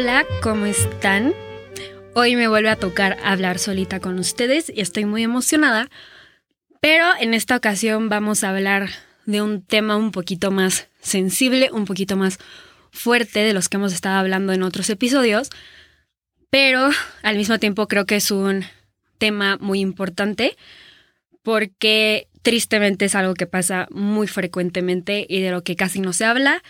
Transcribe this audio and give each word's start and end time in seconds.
Hola, 0.00 0.24
¿cómo 0.42 0.66
están? 0.66 1.34
Hoy 2.14 2.36
me 2.36 2.46
vuelve 2.46 2.68
a 2.68 2.76
tocar 2.76 3.16
hablar 3.24 3.58
solita 3.58 3.98
con 3.98 4.20
ustedes 4.20 4.70
y 4.72 4.80
estoy 4.80 5.06
muy 5.06 5.24
emocionada, 5.24 5.90
pero 6.80 7.04
en 7.18 7.34
esta 7.34 7.56
ocasión 7.56 8.08
vamos 8.08 8.44
a 8.44 8.50
hablar 8.50 8.90
de 9.26 9.42
un 9.42 9.60
tema 9.60 9.96
un 9.96 10.12
poquito 10.12 10.52
más 10.52 10.86
sensible, 11.00 11.72
un 11.72 11.84
poquito 11.84 12.16
más 12.16 12.38
fuerte 12.92 13.40
de 13.40 13.52
los 13.52 13.68
que 13.68 13.76
hemos 13.76 13.92
estado 13.92 14.20
hablando 14.20 14.52
en 14.52 14.62
otros 14.62 14.88
episodios, 14.88 15.50
pero 16.48 16.90
al 17.24 17.36
mismo 17.36 17.58
tiempo 17.58 17.88
creo 17.88 18.06
que 18.06 18.14
es 18.14 18.30
un 18.30 18.64
tema 19.18 19.58
muy 19.60 19.80
importante 19.80 20.56
porque 21.42 22.28
tristemente 22.42 23.06
es 23.06 23.16
algo 23.16 23.34
que 23.34 23.48
pasa 23.48 23.88
muy 23.90 24.28
frecuentemente 24.28 25.26
y 25.28 25.40
de 25.40 25.50
lo 25.50 25.64
que 25.64 25.74
casi 25.74 25.98
no 25.98 26.12
se 26.12 26.24
habla. 26.24 26.62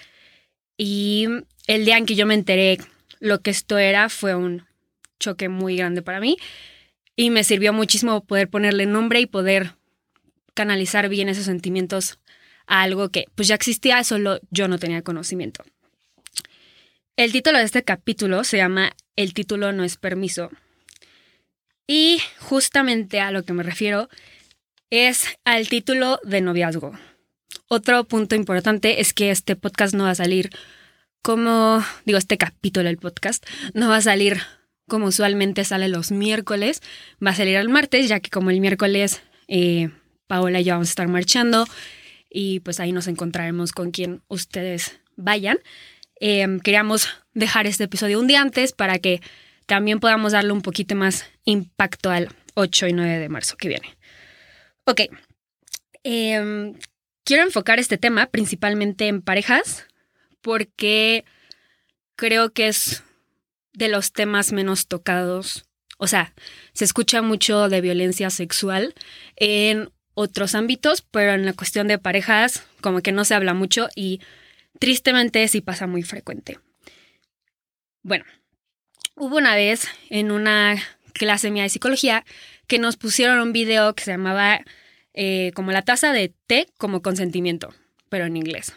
Y 0.78 1.26
el 1.66 1.84
día 1.84 1.98
en 1.98 2.06
que 2.06 2.14
yo 2.14 2.24
me 2.24 2.32
enteré 2.32 2.78
lo 3.20 3.40
que 3.40 3.50
esto 3.50 3.78
era 3.78 4.08
fue 4.08 4.34
un 4.34 4.66
choque 5.18 5.48
muy 5.48 5.76
grande 5.76 6.02
para 6.02 6.20
mí 6.20 6.36
y 7.16 7.30
me 7.30 7.44
sirvió 7.44 7.72
muchísimo 7.72 8.24
poder 8.24 8.48
ponerle 8.48 8.86
nombre 8.86 9.20
y 9.20 9.26
poder 9.26 9.74
canalizar 10.54 11.08
bien 11.08 11.28
esos 11.28 11.44
sentimientos 11.44 12.18
a 12.66 12.82
algo 12.82 13.08
que 13.08 13.26
pues 13.34 13.48
ya 13.48 13.54
existía, 13.54 14.02
solo 14.04 14.40
yo 14.50 14.68
no 14.68 14.78
tenía 14.78 15.02
conocimiento. 15.02 15.64
El 17.16 17.32
título 17.32 17.58
de 17.58 17.64
este 17.64 17.82
capítulo 17.82 18.44
se 18.44 18.58
llama 18.58 18.92
El 19.16 19.34
título 19.34 19.72
no 19.72 19.82
es 19.82 19.96
permiso. 19.96 20.50
Y 21.88 22.20
justamente 22.38 23.20
a 23.20 23.32
lo 23.32 23.44
que 23.44 23.52
me 23.52 23.64
refiero 23.64 24.08
es 24.90 25.26
al 25.44 25.68
título 25.68 26.20
de 26.22 26.40
noviazgo. 26.40 26.92
Otro 27.66 28.04
punto 28.04 28.34
importante 28.34 29.00
es 29.00 29.12
que 29.12 29.30
este 29.30 29.56
podcast 29.56 29.94
no 29.94 30.04
va 30.04 30.10
a 30.10 30.14
salir 30.14 30.50
como, 31.22 31.84
digo, 32.04 32.18
este 32.18 32.38
capítulo 32.38 32.86
del 32.86 32.98
podcast 32.98 33.44
no 33.74 33.88
va 33.88 33.96
a 33.96 34.02
salir 34.02 34.40
como 34.88 35.06
usualmente 35.06 35.64
sale 35.64 35.88
los 35.88 36.10
miércoles, 36.10 36.82
va 37.24 37.30
a 37.30 37.34
salir 37.34 37.56
el 37.56 37.68
martes, 37.68 38.08
ya 38.08 38.20
que 38.20 38.30
como 38.30 38.50
el 38.50 38.60
miércoles 38.60 39.22
eh, 39.46 39.90
Paola 40.26 40.60
y 40.60 40.64
yo 40.64 40.74
vamos 40.74 40.88
a 40.88 40.90
estar 40.90 41.08
marchando 41.08 41.66
y 42.30 42.60
pues 42.60 42.80
ahí 42.80 42.92
nos 42.92 43.06
encontraremos 43.06 43.72
con 43.72 43.90
quien 43.90 44.22
ustedes 44.28 44.98
vayan. 45.16 45.58
Em, 46.20 46.60
queríamos 46.60 47.08
dejar 47.32 47.66
este 47.66 47.84
episodio 47.84 48.18
un 48.18 48.26
día 48.26 48.40
antes 48.40 48.72
para 48.72 48.98
que 48.98 49.20
también 49.66 50.00
podamos 50.00 50.32
darle 50.32 50.52
un 50.52 50.62
poquito 50.62 50.94
más 50.94 51.26
impacto 51.44 52.10
al 52.10 52.28
8 52.54 52.88
y 52.88 52.92
9 52.92 53.18
de 53.18 53.28
marzo 53.28 53.56
que 53.56 53.68
viene. 53.68 53.96
Ok, 54.84 55.02
em, 56.04 56.74
quiero 57.24 57.42
enfocar 57.42 57.78
este 57.78 57.98
tema 57.98 58.26
principalmente 58.26 59.08
en 59.08 59.22
parejas 59.22 59.87
porque 60.40 61.24
creo 62.16 62.50
que 62.52 62.68
es 62.68 63.02
de 63.72 63.88
los 63.88 64.12
temas 64.12 64.52
menos 64.52 64.88
tocados. 64.88 65.66
O 65.98 66.06
sea, 66.06 66.34
se 66.72 66.84
escucha 66.84 67.22
mucho 67.22 67.68
de 67.68 67.80
violencia 67.80 68.30
sexual 68.30 68.94
en 69.36 69.90
otros 70.14 70.54
ámbitos, 70.54 71.02
pero 71.02 71.32
en 71.32 71.44
la 71.44 71.52
cuestión 71.52 71.86
de 71.86 71.98
parejas 71.98 72.64
como 72.80 73.02
que 73.02 73.12
no 73.12 73.24
se 73.24 73.34
habla 73.34 73.54
mucho 73.54 73.88
y 73.94 74.20
tristemente 74.78 75.46
sí 75.48 75.60
pasa 75.60 75.86
muy 75.86 76.02
frecuente. 76.02 76.58
Bueno, 78.02 78.24
hubo 79.14 79.36
una 79.36 79.54
vez 79.54 79.88
en 80.10 80.30
una 80.30 80.76
clase 81.12 81.50
mía 81.50 81.64
de 81.64 81.68
psicología 81.68 82.24
que 82.66 82.78
nos 82.78 82.96
pusieron 82.96 83.40
un 83.40 83.52
video 83.52 83.94
que 83.94 84.04
se 84.04 84.12
llamaba 84.12 84.60
eh, 85.14 85.52
como 85.54 85.72
la 85.72 85.82
taza 85.82 86.12
de 86.12 86.32
té 86.46 86.68
como 86.78 87.02
consentimiento, 87.02 87.74
pero 88.08 88.26
en 88.26 88.36
inglés. 88.36 88.76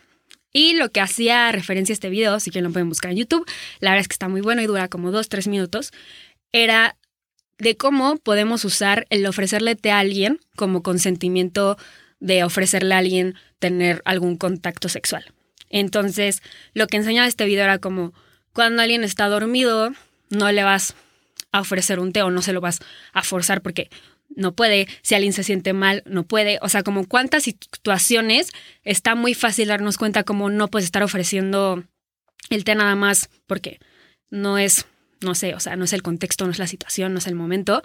Y 0.54 0.74
lo 0.74 0.92
que 0.92 1.02
hacía 1.02 1.52
referencia 1.52 1.94
a 1.94 1.96
este 1.96 2.10
video, 2.10 2.40
si 2.40 2.52
quieren 2.52 2.70
lo 2.70 2.74
pueden 2.74 2.90
buscar 2.90 3.12
en 3.12 3.18
YouTube, 3.18 3.50
la 3.80 3.92
verdad 3.92 4.02
es 4.02 4.08
que 4.08 4.14
está 4.14 4.28
muy 4.28 4.42
bueno 4.42 4.62
y 4.62 4.68
dura 4.68 4.88
como 4.90 5.12
dos, 5.12 5.30
tres 5.30 5.48
minutos, 5.48 5.92
era 6.52 6.98
de 7.58 7.78
cómo 7.78 8.18
podemos 8.18 8.66
usar 8.66 9.06
el 9.10 9.26
ofrecerle 9.26 9.76
té 9.76 9.92
a 9.92 10.00
alguien 10.00 10.40
como 10.56 10.84
consentimiento 10.84 11.78
de 12.20 12.44
ofrecerle 12.44 12.96
a 12.96 12.98
alguien 12.98 13.36
tener 13.60 14.02
algún 14.04 14.36
contacto 14.36 14.90
sexual. 14.90 15.26
Entonces, 15.70 16.42
lo 16.74 16.88
que 16.88 16.98
enseñaba 16.98 17.28
este 17.28 17.46
video 17.46 17.64
era 17.64 17.80
como 17.80 18.14
cuando 18.54 18.82
alguien 18.82 19.04
está 19.04 19.28
dormido, 19.28 19.92
no 20.30 20.52
le 20.52 20.64
vas 20.64 20.96
a 21.52 21.62
ofrecer 21.62 22.00
un 22.00 22.14
té 22.14 22.24
o 22.24 22.32
no 22.32 22.42
se 22.42 22.54
lo 22.54 22.62
vas 22.62 22.80
a 23.14 23.24
forzar 23.24 23.62
porque 23.62 23.90
no 24.36 24.54
puede, 24.54 24.88
si 25.02 25.16
alguien 25.16 25.34
se 25.34 25.44
siente 25.44 25.74
mal, 25.74 26.04
no 26.06 26.24
puede, 26.24 26.60
o 26.62 26.70
sea, 26.70 26.84
como 26.84 27.08
cuántas 27.08 27.44
situaciones 27.44 28.52
está 28.84 29.16
muy 29.16 29.34
fácil 29.34 29.68
darnos 29.68 29.98
cuenta 29.98 30.24
como 30.24 30.50
no 30.50 30.70
puedes 30.70 30.86
estar 30.86 31.04
ofreciendo 31.04 31.84
el 32.50 32.64
té 32.64 32.76
nada 32.76 32.96
más 32.96 33.30
porque 33.48 33.80
no 34.30 34.58
es 34.58 34.86
no 35.22 35.36
sé, 35.36 35.54
o 35.54 35.60
sea, 35.60 35.76
no 35.76 35.86
es 35.86 35.94
el 35.94 36.02
contexto, 36.02 36.46
no 36.46 36.52
es 36.52 36.60
la 36.60 36.68
situación, 36.68 37.14
no 37.14 37.20
es 37.20 37.28
el 37.28 37.36
momento. 37.36 37.84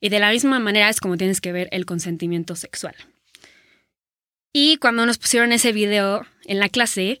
Y 0.00 0.10
de 0.10 0.20
la 0.20 0.30
misma 0.30 0.58
manera 0.58 0.88
es 0.88 1.00
como 1.00 1.16
tienes 1.16 1.40
que 1.40 1.52
ver 1.52 1.68
el 1.72 1.86
consentimiento 1.86 2.54
sexual. 2.54 2.94
Y 4.52 4.76
cuando 4.76 5.04
nos 5.06 5.18
pusieron 5.18 5.52
ese 5.52 5.72
video 5.72 6.26
en 6.44 6.58
la 6.58 6.68
clase, 6.68 7.20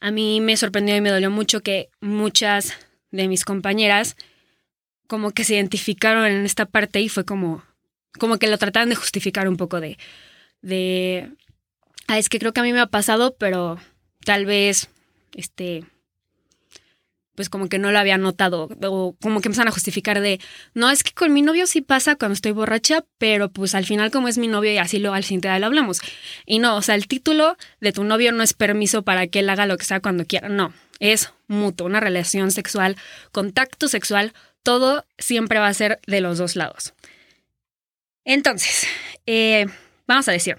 a 0.00 0.10
mí 0.10 0.40
me 0.40 0.56
sorprendió 0.56 0.96
y 0.96 1.00
me 1.00 1.10
dolió 1.10 1.30
mucho 1.30 1.60
que 1.60 1.90
muchas 2.00 2.74
de 3.10 3.28
mis 3.28 3.44
compañeras 3.44 4.16
como 5.06 5.32
que 5.32 5.44
se 5.44 5.54
identificaron 5.54 6.26
en 6.26 6.44
esta 6.44 6.66
parte 6.66 7.00
y 7.00 7.08
fue 7.08 7.24
como, 7.24 7.62
como 8.18 8.38
que 8.38 8.48
lo 8.48 8.58
trataban 8.58 8.88
de 8.88 8.94
justificar 8.94 9.48
un 9.48 9.56
poco 9.56 9.80
de, 9.80 9.98
de, 10.60 11.30
ah, 12.06 12.18
es 12.18 12.28
que 12.28 12.38
creo 12.38 12.52
que 12.52 12.60
a 12.60 12.64
mí 12.64 12.72
me 12.72 12.80
ha 12.80 12.86
pasado, 12.86 13.36
pero 13.38 13.78
tal 14.24 14.46
vez, 14.46 14.88
este, 15.34 15.84
pues 17.34 17.48
como 17.48 17.68
que 17.68 17.78
no 17.78 17.90
lo 17.92 17.98
había 17.98 18.18
notado 18.18 18.68
o 18.82 19.16
como 19.20 19.40
que 19.40 19.48
empiezan 19.48 19.68
a 19.68 19.72
justificar 19.72 20.20
de, 20.20 20.40
no, 20.74 20.90
es 20.90 21.02
que 21.02 21.12
con 21.12 21.32
mi 21.32 21.42
novio 21.42 21.66
sí 21.66 21.80
pasa 21.80 22.16
cuando 22.16 22.34
estoy 22.34 22.52
borracha, 22.52 23.04
pero 23.18 23.50
pues 23.50 23.74
al 23.74 23.86
final 23.86 24.10
como 24.10 24.28
es 24.28 24.38
mi 24.38 24.48
novio 24.48 24.72
y 24.72 24.78
así 24.78 24.98
lo 24.98 25.14
al 25.14 25.24
siguiente 25.24 25.48
día 25.48 25.58
lo 25.58 25.66
hablamos. 25.66 26.00
Y 26.46 26.58
no, 26.58 26.76
o 26.76 26.82
sea, 26.82 26.94
el 26.94 27.06
título 27.06 27.56
de 27.80 27.92
tu 27.92 28.04
novio 28.04 28.32
no 28.32 28.42
es 28.42 28.52
permiso 28.52 29.02
para 29.02 29.26
que 29.26 29.40
él 29.40 29.48
haga 29.48 29.66
lo 29.66 29.78
que 29.78 29.84
sea 29.84 30.00
cuando 30.00 30.26
quiera, 30.26 30.48
no, 30.48 30.72
es 31.00 31.32
mutuo, 31.48 31.86
una 31.86 32.00
relación 32.00 32.50
sexual, 32.50 32.96
contacto 33.32 33.88
sexual, 33.88 34.32
todo 34.62 35.04
siempre 35.18 35.58
va 35.58 35.68
a 35.68 35.74
ser 35.74 36.00
de 36.06 36.20
los 36.20 36.38
dos 36.38 36.54
lados. 36.54 36.92
Entonces, 38.24 38.86
eh, 39.26 39.66
vamos 40.06 40.28
a 40.28 40.32
decir, 40.32 40.58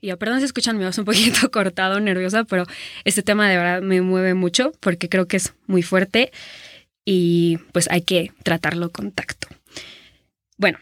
y 0.00 0.08
yo, 0.08 0.18
perdón 0.18 0.38
si 0.40 0.46
escuchan 0.46 0.78
mi 0.78 0.84
voz 0.84 0.98
un 0.98 1.04
poquito 1.04 1.50
cortado, 1.52 2.00
nerviosa, 2.00 2.44
pero 2.44 2.64
este 3.04 3.22
tema 3.22 3.48
de 3.48 3.56
verdad 3.56 3.82
me 3.82 4.00
mueve 4.00 4.34
mucho 4.34 4.72
porque 4.80 5.08
creo 5.08 5.26
que 5.26 5.36
es 5.36 5.52
muy 5.66 5.82
fuerte 5.82 6.32
y 7.04 7.58
pues 7.72 7.88
hay 7.90 8.02
que 8.02 8.32
tratarlo 8.42 8.90
con 8.90 9.12
tacto. 9.12 9.48
Bueno, 10.56 10.78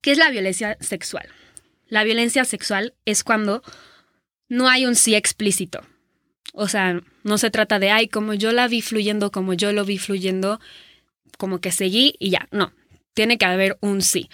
¿qué 0.00 0.12
es 0.12 0.18
la 0.18 0.30
violencia 0.30 0.76
sexual? 0.80 1.28
La 1.88 2.04
violencia 2.04 2.44
sexual 2.44 2.94
es 3.04 3.24
cuando 3.24 3.62
no 4.48 4.68
hay 4.68 4.86
un 4.86 4.96
sí 4.96 5.14
explícito. 5.14 5.82
O 6.52 6.68
sea, 6.68 7.00
no 7.22 7.38
se 7.38 7.50
trata 7.50 7.78
de, 7.78 7.90
ay, 7.90 8.08
como 8.08 8.34
yo 8.34 8.52
la 8.52 8.68
vi 8.68 8.82
fluyendo, 8.82 9.30
como 9.30 9.54
yo 9.54 9.72
lo 9.72 9.84
vi 9.84 9.98
fluyendo, 9.98 10.60
como 11.38 11.60
que 11.60 11.72
seguí 11.72 12.14
y 12.18 12.30
ya. 12.30 12.48
No, 12.50 12.72
tiene 13.14 13.38
que 13.38 13.46
haber 13.46 13.78
un 13.80 14.02
sí. 14.02 14.28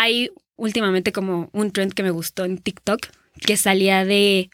Hay 0.00 0.30
últimamente 0.54 1.10
como 1.10 1.50
un 1.52 1.72
trend 1.72 1.92
que 1.92 2.04
me 2.04 2.12
gustó 2.12 2.44
en 2.44 2.58
TikTok, 2.58 3.08
que 3.44 3.56
salía 3.56 4.04
de, 4.04 4.48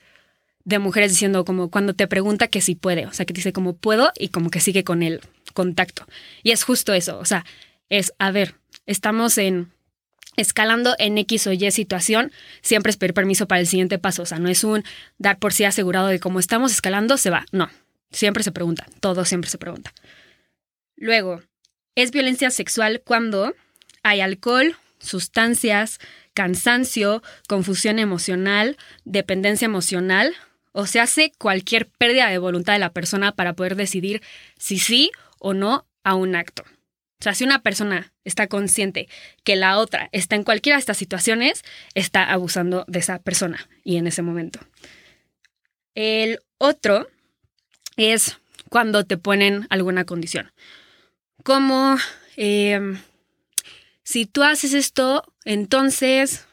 de 0.65 0.79
mujeres 0.79 1.13
diciendo 1.13 1.45
como 1.45 1.71
cuando 1.71 1.93
te 1.93 2.09
pregunta 2.09 2.49
que 2.49 2.63
si 2.63 2.75
puede, 2.75 3.05
o 3.05 3.13
sea, 3.13 3.27
que 3.27 3.35
dice 3.35 3.53
como 3.53 3.77
puedo 3.77 4.11
y 4.19 4.29
como 4.29 4.49
que 4.49 4.61
sigue 4.61 4.85
con 4.85 5.03
el 5.03 5.21
contacto. 5.53 6.07
Y 6.43 6.53
es 6.53 6.65
justo 6.65 6.95
eso, 6.95 7.19
o 7.19 7.27
sea, 7.27 7.45
es, 7.91 8.15
a 8.19 8.31
ver, 8.31 8.55
estamos 8.87 9.37
en 9.37 9.71
escalando 10.39 10.97
en 10.99 11.19
X 11.19 11.47
o 11.47 11.53
Y 11.53 11.71
situación, 11.71 12.33
siempre 12.63 12.89
es 12.89 12.97
pedir 12.97 13.13
permiso 13.13 13.47
para 13.47 13.61
el 13.61 13.67
siguiente 13.67 13.99
paso, 13.99 14.23
o 14.23 14.27
sea, 14.27 14.39
no 14.39 14.49
es 14.49 14.65
un 14.65 14.83
dar 15.19 15.39
por 15.39 15.53
sí 15.53 15.65
asegurado 15.65 16.07
de 16.07 16.21
cómo 16.21 16.41
estamos 16.41 16.73
escalando, 16.73 17.19
se 17.19 17.29
va, 17.29 17.45
no, 17.53 17.69
siempre 18.11 18.43
se 18.43 18.51
pregunta, 18.51 18.87
todo 19.01 19.27
siempre 19.27 19.51
se 19.51 19.59
pregunta. 19.59 19.93
Luego, 20.97 21.43
es 21.97 22.13
violencia 22.13 22.51
sexual 22.51 23.03
cuando 23.05 23.55
hay 24.03 24.23
alcohol, 24.23 24.75
sustancias, 25.05 26.01
cansancio, 26.35 27.23
confusión 27.49 27.99
emocional, 27.99 28.77
dependencia 29.05 29.67
emocional, 29.67 30.35
o 30.73 30.87
se 30.87 30.99
hace 30.99 31.33
cualquier 31.39 31.87
pérdida 31.87 32.29
de 32.29 32.39
voluntad 32.39 32.73
de 32.73 32.81
la 32.81 32.93
persona 32.93 33.33
para 33.33 33.53
poder 33.53 33.77
decidir 33.77 34.23
si 34.59 34.79
sí 34.79 35.13
o 35.39 35.55
no 35.55 35.87
a 36.03 36.17
un 36.17 36.35
acto. 36.35 36.65
O 37.21 37.23
sea, 37.25 37.33
si 37.33 37.45
una 37.45 37.63
persona 37.63 38.13
está 38.25 38.49
consciente 38.49 39.09
que 39.45 39.57
la 39.57 39.79
otra 39.79 40.09
está 40.13 40.35
en 40.35 40.43
cualquiera 40.43 40.77
de 40.77 40.81
estas 40.81 40.99
situaciones, 40.99 41.63
está 41.95 42.25
abusando 42.25 42.85
de 42.89 42.99
esa 42.99 43.21
persona 43.21 43.69
y 43.85 43.97
en 43.97 44.07
ese 44.09 44.23
momento. 44.23 44.59
El 45.95 46.41
otro 46.59 47.09
es 47.97 48.39
cuando 48.69 49.05
te 49.05 49.17
ponen 49.17 49.67
alguna 49.71 50.05
condición, 50.05 50.53
como 51.45 51.97
eh, 52.37 52.99
si 54.05 54.27
tú 54.27 54.43
haces 54.43 54.75
esto, 54.75 55.25
entonces 55.45 56.47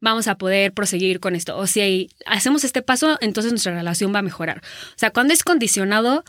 vamos 0.00 0.28
a 0.28 0.36
poder 0.36 0.72
proseguir 0.72 1.20
con 1.20 1.34
esto. 1.34 1.56
O 1.56 1.66
si 1.66 2.10
hacemos 2.26 2.64
este 2.64 2.82
paso, 2.82 3.18
entonces 3.20 3.52
nuestra 3.52 3.74
relación 3.74 4.14
va 4.14 4.20
a 4.20 4.22
mejorar. 4.22 4.62
O 4.94 4.98
sea, 4.98 5.10
cuando 5.10 5.34
es 5.34 5.42
condicionado, 5.42 6.24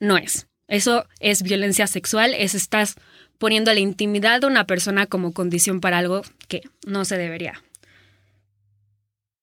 no 0.00 0.16
es. 0.16 0.46
Eso 0.68 1.06
es 1.20 1.42
violencia 1.42 1.86
sexual, 1.86 2.34
es 2.34 2.54
estás 2.54 2.96
poniendo 3.38 3.72
la 3.72 3.80
intimidad 3.80 4.40
de 4.40 4.46
una 4.46 4.66
persona 4.66 5.06
como 5.06 5.32
condición 5.32 5.80
para 5.80 5.98
algo 5.98 6.22
que 6.48 6.62
no 6.86 7.04
se 7.04 7.18
debería. 7.18 7.62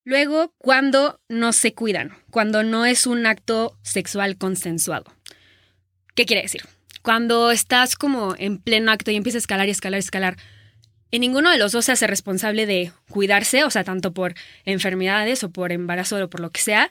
Luego, 0.03 0.53
cuando 0.57 1.21
no 1.29 1.53
se 1.53 1.73
cuidan, 1.73 2.17
cuando 2.29 2.63
no 2.63 2.85
es 2.85 3.07
un 3.07 3.25
acto 3.25 3.77
sexual 3.83 4.37
consensuado. 4.37 5.05
¿Qué 6.13 6.25
quiere 6.25 6.41
decir? 6.41 6.63
Cuando 7.01 7.51
estás 7.51 7.95
como 7.95 8.35
en 8.37 8.57
pleno 8.57 8.91
acto 8.91 9.11
y 9.11 9.15
empieza 9.15 9.37
a 9.37 9.39
escalar 9.39 9.67
y 9.67 9.71
escalar 9.71 9.99
y 9.99 10.03
escalar, 10.03 10.37
en 11.13 11.21
ninguno 11.21 11.51
de 11.51 11.60
los 11.60 11.71
dos 11.71 11.86
se 11.86 11.92
hace 11.92 12.07
responsable 12.07 12.65
de 12.65 12.92
cuidarse, 13.07 13.63
o 13.65 13.69
sea, 13.69 13.83
tanto 13.83 14.13
por 14.13 14.33
enfermedades 14.65 15.44
o 15.44 15.51
por 15.51 15.71
embarazo 15.71 16.18
o 16.18 16.27
por 16.27 16.39
lo 16.39 16.50
que 16.50 16.60
sea, 16.60 16.89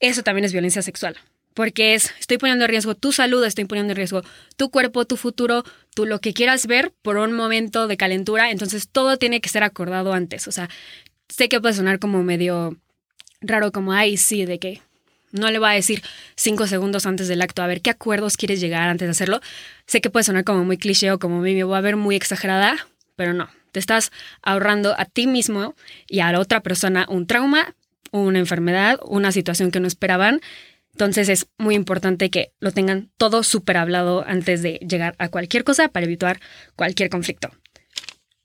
eso 0.00 0.22
también 0.22 0.44
es 0.44 0.52
violencia 0.52 0.82
sexual. 0.82 1.16
Porque 1.54 1.94
es, 1.94 2.12
estoy 2.20 2.36
poniendo 2.36 2.66
en 2.66 2.70
riesgo 2.70 2.94
tu 2.94 3.10
salud, 3.10 3.42
estoy 3.42 3.64
poniendo 3.64 3.92
en 3.92 3.96
riesgo 3.96 4.22
tu 4.58 4.68
cuerpo, 4.70 5.06
tu 5.06 5.16
futuro, 5.16 5.64
tú 5.94 6.04
lo 6.04 6.20
que 6.20 6.34
quieras 6.34 6.66
ver 6.66 6.92
por 7.00 7.16
un 7.16 7.32
momento 7.32 7.88
de 7.88 7.96
calentura, 7.96 8.50
entonces 8.50 8.86
todo 8.86 9.16
tiene 9.16 9.40
que 9.40 9.48
ser 9.48 9.62
acordado 9.62 10.12
antes. 10.12 10.46
O 10.46 10.52
sea, 10.52 10.68
sé 11.30 11.48
que 11.48 11.58
puede 11.58 11.72
sonar 11.72 12.00
como 12.00 12.22
medio 12.22 12.76
raro, 13.40 13.72
como, 13.72 13.94
ay, 13.94 14.18
sí, 14.18 14.44
de 14.44 14.58
que 14.58 14.82
no 15.32 15.50
le 15.50 15.58
voy 15.58 15.70
a 15.70 15.72
decir 15.72 16.02
cinco 16.36 16.66
segundos 16.66 17.06
antes 17.06 17.28
del 17.28 17.40
acto 17.40 17.62
a 17.62 17.66
ver 17.66 17.80
qué 17.80 17.88
acuerdos 17.88 18.36
quieres 18.36 18.60
llegar 18.60 18.90
antes 18.90 19.06
de 19.06 19.12
hacerlo. 19.12 19.40
Sé 19.86 20.02
que 20.02 20.10
puede 20.10 20.24
sonar 20.24 20.44
como 20.44 20.64
muy 20.64 20.76
cliché 20.76 21.10
o 21.12 21.18
como 21.18 21.40
me 21.40 21.64
voy 21.64 21.78
a 21.78 21.80
ver 21.80 21.96
muy 21.96 22.14
exagerada, 22.14 22.76
pero 23.18 23.34
no. 23.34 23.48
Te 23.72 23.80
estás 23.80 24.12
ahorrando 24.42 24.94
a 24.96 25.04
ti 25.04 25.26
mismo 25.26 25.74
y 26.08 26.20
a 26.20 26.30
la 26.30 26.38
otra 26.38 26.60
persona 26.60 27.04
un 27.08 27.26
trauma, 27.26 27.74
una 28.12 28.38
enfermedad, 28.38 29.00
una 29.04 29.32
situación 29.32 29.72
que 29.72 29.80
no 29.80 29.88
esperaban. 29.88 30.40
Entonces 30.92 31.28
es 31.28 31.48
muy 31.58 31.74
importante 31.74 32.30
que 32.30 32.52
lo 32.60 32.70
tengan 32.70 33.10
todo 33.16 33.42
súper 33.42 33.76
hablado 33.76 34.24
antes 34.24 34.62
de 34.62 34.74
llegar 34.88 35.16
a 35.18 35.30
cualquier 35.30 35.64
cosa 35.64 35.88
para 35.88 36.06
evitar 36.06 36.38
cualquier 36.76 37.10
conflicto. 37.10 37.50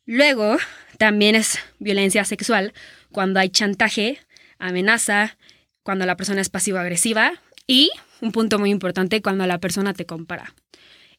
Luego, 0.07 0.57
también 0.97 1.35
es 1.35 1.59
violencia 1.77 2.25
sexual 2.25 2.73
cuando 3.11 3.39
hay 3.39 3.49
chantaje, 3.49 4.17
amenaza, 4.57 5.37
cuando 5.83 6.07
la 6.07 6.17
persona 6.17 6.41
es 6.41 6.49
pasivo-agresiva 6.49 7.33
y, 7.67 7.91
un 8.21 8.31
punto 8.31 8.57
muy 8.57 8.71
importante, 8.71 9.21
cuando 9.21 9.45
la 9.45 9.59
persona 9.59 9.93
te 9.93 10.07
compara. 10.07 10.55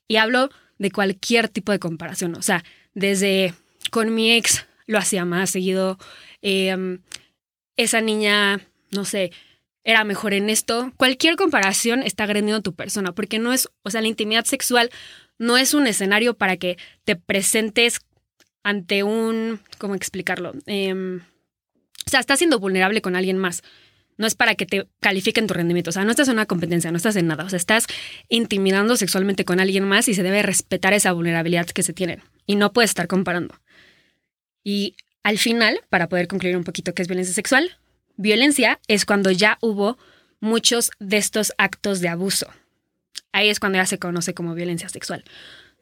Y 0.08 0.16
hablo 0.16 0.50
de 0.78 0.90
cualquier 0.90 1.48
tipo 1.48 1.70
de 1.70 1.78
comparación, 1.78 2.34
o 2.34 2.42
sea, 2.42 2.64
desde 2.94 3.54
con 3.90 4.14
mi 4.14 4.32
ex 4.32 4.66
lo 4.86 4.98
hacía 4.98 5.24
más 5.24 5.50
seguido, 5.50 5.98
em, 6.42 7.00
esa 7.76 8.00
niña, 8.00 8.60
no 8.90 9.04
sé, 9.04 9.32
era 9.84 10.04
mejor 10.04 10.34
en 10.34 10.50
esto. 10.50 10.92
Cualquier 10.96 11.36
comparación 11.36 12.02
está 12.02 12.24
agrediendo 12.24 12.56
a 12.56 12.62
tu 12.62 12.74
persona, 12.74 13.12
porque 13.12 13.38
no 13.38 13.52
es, 13.52 13.68
o 13.82 13.90
sea, 13.90 14.00
la 14.00 14.08
intimidad 14.08 14.44
sexual 14.44 14.90
no 15.38 15.56
es 15.56 15.74
un 15.74 15.86
escenario 15.86 16.34
para 16.34 16.56
que 16.56 16.78
te 17.04 17.16
presentes 17.16 18.00
ante 18.62 19.02
un, 19.02 19.60
¿cómo 19.78 19.94
explicarlo? 19.94 20.54
Em, 20.66 21.20
o 22.06 22.10
sea, 22.10 22.20
estás 22.20 22.38
siendo 22.38 22.58
vulnerable 22.58 23.02
con 23.02 23.16
alguien 23.16 23.38
más. 23.38 23.62
No 24.16 24.26
es 24.26 24.34
para 24.34 24.54
que 24.54 24.64
te 24.64 24.86
califiquen 25.00 25.46
tu 25.46 25.54
rendimiento. 25.54 25.90
O 25.90 25.92
sea, 25.92 26.04
no 26.04 26.10
estás 26.10 26.28
en 26.28 26.34
una 26.34 26.46
competencia, 26.46 26.90
no 26.90 26.96
estás 26.96 27.16
en 27.16 27.26
nada. 27.26 27.44
O 27.44 27.48
sea, 27.48 27.56
estás 27.56 27.86
intimidando 28.28 28.96
sexualmente 28.96 29.44
con 29.44 29.58
alguien 29.58 29.84
más 29.84 30.08
y 30.08 30.14
se 30.14 30.22
debe 30.22 30.42
respetar 30.42 30.92
esa 30.92 31.12
vulnerabilidad 31.12 31.66
que 31.66 31.82
se 31.82 31.92
tienen. 31.92 32.22
Y 32.46 32.56
no 32.56 32.72
puedes 32.72 32.90
estar 32.90 33.06
comparando. 33.06 33.58
Y 34.62 34.96
al 35.22 35.38
final, 35.38 35.80
para 35.88 36.08
poder 36.08 36.28
concluir 36.28 36.56
un 36.56 36.64
poquito 36.64 36.94
qué 36.94 37.02
es 37.02 37.08
violencia 37.08 37.34
sexual, 37.34 37.78
violencia 38.16 38.80
es 38.88 39.04
cuando 39.04 39.30
ya 39.30 39.58
hubo 39.60 39.98
muchos 40.40 40.90
de 41.00 41.16
estos 41.16 41.52
actos 41.58 42.00
de 42.00 42.08
abuso. 42.08 42.46
Ahí 43.32 43.48
es 43.48 43.58
cuando 43.58 43.76
ya 43.78 43.86
se 43.86 43.98
conoce 43.98 44.34
como 44.34 44.54
violencia 44.54 44.88
sexual. 44.88 45.24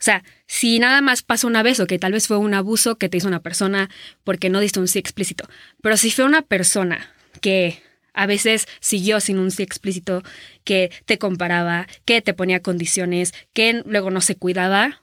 O 0.02 0.04
sea, 0.04 0.24
si 0.46 0.78
nada 0.78 1.00
más 1.00 1.22
pasó 1.22 1.46
una 1.46 1.62
vez, 1.62 1.78
o 1.78 1.86
que 1.86 1.98
tal 1.98 2.12
vez 2.12 2.26
fue 2.26 2.36
un 2.36 2.54
abuso 2.54 2.96
que 2.96 3.08
te 3.08 3.18
hizo 3.18 3.28
una 3.28 3.42
persona 3.42 3.88
porque 4.24 4.50
no 4.50 4.60
diste 4.60 4.80
un 4.80 4.88
sí 4.88 4.98
explícito, 4.98 5.48
pero 5.80 5.96
si 5.96 6.10
fue 6.10 6.24
una 6.24 6.42
persona 6.42 7.08
que 7.40 7.82
a 8.14 8.26
veces 8.26 8.66
siguió 8.80 9.20
sin 9.20 9.38
un 9.38 9.50
sí 9.50 9.62
explícito, 9.62 10.22
que 10.64 10.90
te 11.06 11.18
comparaba, 11.18 11.86
que 12.04 12.20
te 12.20 12.34
ponía 12.34 12.62
condiciones, 12.62 13.32
que 13.52 13.82
luego 13.86 14.10
no 14.10 14.20
se 14.20 14.34
cuidaba, 14.34 15.01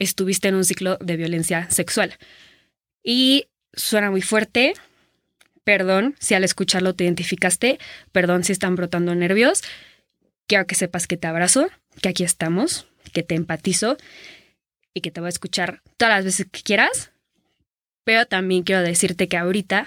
estuviste 0.00 0.48
en 0.48 0.56
un 0.56 0.64
ciclo 0.64 0.96
de 1.00 1.16
violencia 1.16 1.70
sexual. 1.70 2.16
Y 3.04 3.46
suena 3.72 4.10
muy 4.10 4.22
fuerte, 4.22 4.74
perdón 5.62 6.16
si 6.18 6.34
al 6.34 6.42
escucharlo 6.42 6.94
te 6.94 7.04
identificaste, 7.04 7.78
perdón 8.10 8.42
si 8.42 8.50
están 8.50 8.74
brotando 8.74 9.14
nervios, 9.14 9.62
quiero 10.48 10.66
que 10.66 10.74
sepas 10.74 11.06
que 11.06 11.16
te 11.16 11.28
abrazo, 11.28 11.68
que 12.02 12.08
aquí 12.08 12.24
estamos, 12.24 12.88
que 13.12 13.22
te 13.22 13.36
empatizo 13.36 13.96
y 14.94 15.02
que 15.02 15.10
te 15.10 15.20
voy 15.20 15.28
a 15.28 15.30
escuchar 15.30 15.82
todas 15.96 16.16
las 16.16 16.24
veces 16.24 16.46
que 16.50 16.62
quieras, 16.62 17.12
pero 18.02 18.26
también 18.26 18.64
quiero 18.64 18.82
decirte 18.82 19.28
que 19.28 19.36
ahorita 19.36 19.84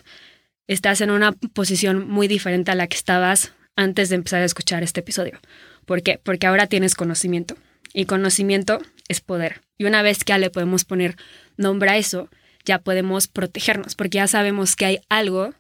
estás 0.67 1.01
en 1.01 1.11
una 1.11 1.33
posición 1.33 2.07
muy 2.07 2.27
diferente 2.27 2.71
a 2.71 2.75
la 2.75 2.87
que 2.87 2.95
estabas 2.95 3.51
antes 3.75 4.09
de 4.09 4.15
empezar 4.15 4.41
a 4.41 4.45
escuchar 4.45 4.83
este 4.83 5.01
episodio. 5.01 5.39
¿Por 5.85 6.03
qué? 6.03 6.19
Porque 6.23 6.47
ahora 6.47 6.67
tienes 6.67 6.95
conocimiento 6.95 7.57
y 7.93 8.05
conocimiento 8.05 8.79
es 9.07 9.21
poder. 9.21 9.61
Y 9.77 9.85
una 9.85 10.01
vez 10.01 10.23
que 10.23 10.31
ya 10.31 10.37
le 10.37 10.49
podemos 10.49 10.85
poner 10.85 11.15
nombre 11.57 11.89
a 11.89 11.97
eso, 11.97 12.29
ya 12.65 12.79
podemos 12.79 13.27
protegernos, 13.27 13.95
porque 13.95 14.17
ya 14.17 14.27
sabemos 14.27 14.75
que 14.75 14.85
hay 14.85 14.99
algo 15.09 15.53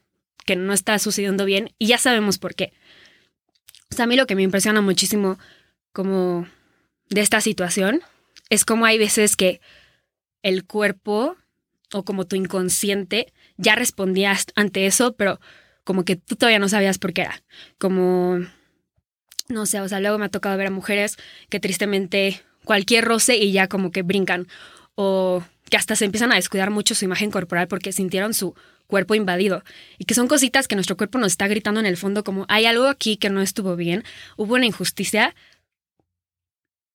que 0.45 0.55
no 0.55 0.73
está 0.73 0.97
sucediendo 0.99 1.45
bien 1.45 1.73
y 1.79 1.87
ya 1.87 1.97
sabemos 1.97 2.37
por 2.37 2.55
qué. 2.55 2.73
O 3.91 3.95
sea, 3.95 4.05
a 4.05 4.07
mí 4.07 4.15
lo 4.15 4.25
que 4.25 4.35
me 4.35 4.43
impresiona 4.43 4.81
muchísimo 4.81 5.37
como 5.91 6.47
de 7.09 7.21
esta 7.21 7.41
situación 7.41 8.01
es 8.49 8.65
como 8.65 8.85
hay 8.85 8.97
veces 8.97 9.35
que 9.35 9.61
el 10.41 10.65
cuerpo 10.65 11.37
o 11.93 12.03
como 12.03 12.25
tu 12.25 12.35
inconsciente 12.35 13.31
ya 13.57 13.75
respondías 13.75 14.47
ante 14.55 14.85
eso, 14.85 15.15
pero 15.15 15.39
como 15.83 16.05
que 16.05 16.15
tú 16.15 16.35
todavía 16.35 16.59
no 16.59 16.69
sabías 16.69 16.97
por 16.97 17.13
qué 17.13 17.21
era. 17.21 17.43
Como, 17.77 18.39
no 19.47 19.65
sé, 19.65 19.79
o 19.81 19.87
sea, 19.87 19.99
luego 19.99 20.17
me 20.17 20.25
ha 20.25 20.29
tocado 20.29 20.57
ver 20.57 20.67
a 20.67 20.71
mujeres 20.71 21.17
que 21.49 21.59
tristemente 21.59 22.41
cualquier 22.65 23.05
roce 23.05 23.37
y 23.37 23.51
ya 23.51 23.67
como 23.67 23.91
que 23.91 24.01
brincan. 24.01 24.47
O 24.95 25.43
que 25.69 25.77
hasta 25.77 25.95
se 25.95 26.05
empiezan 26.05 26.31
a 26.31 26.35
descuidar 26.35 26.69
mucho 26.69 26.93
su 26.95 27.05
imagen 27.05 27.31
corporal 27.31 27.67
porque 27.67 27.91
sintieron 27.91 28.33
su 28.33 28.55
cuerpo 28.87 29.15
invadido. 29.15 29.63
Y 29.97 30.05
que 30.05 30.13
son 30.13 30.27
cositas 30.27 30.67
que 30.67 30.75
nuestro 30.75 30.97
cuerpo 30.97 31.17
nos 31.17 31.31
está 31.31 31.47
gritando 31.47 31.79
en 31.79 31.85
el 31.85 31.97
fondo 31.97 32.23
como 32.23 32.45
hay 32.49 32.65
algo 32.65 32.87
aquí 32.87 33.17
que 33.17 33.29
no 33.29 33.41
estuvo 33.41 33.75
bien, 33.75 34.03
hubo 34.37 34.53
una 34.53 34.65
injusticia, 34.65 35.35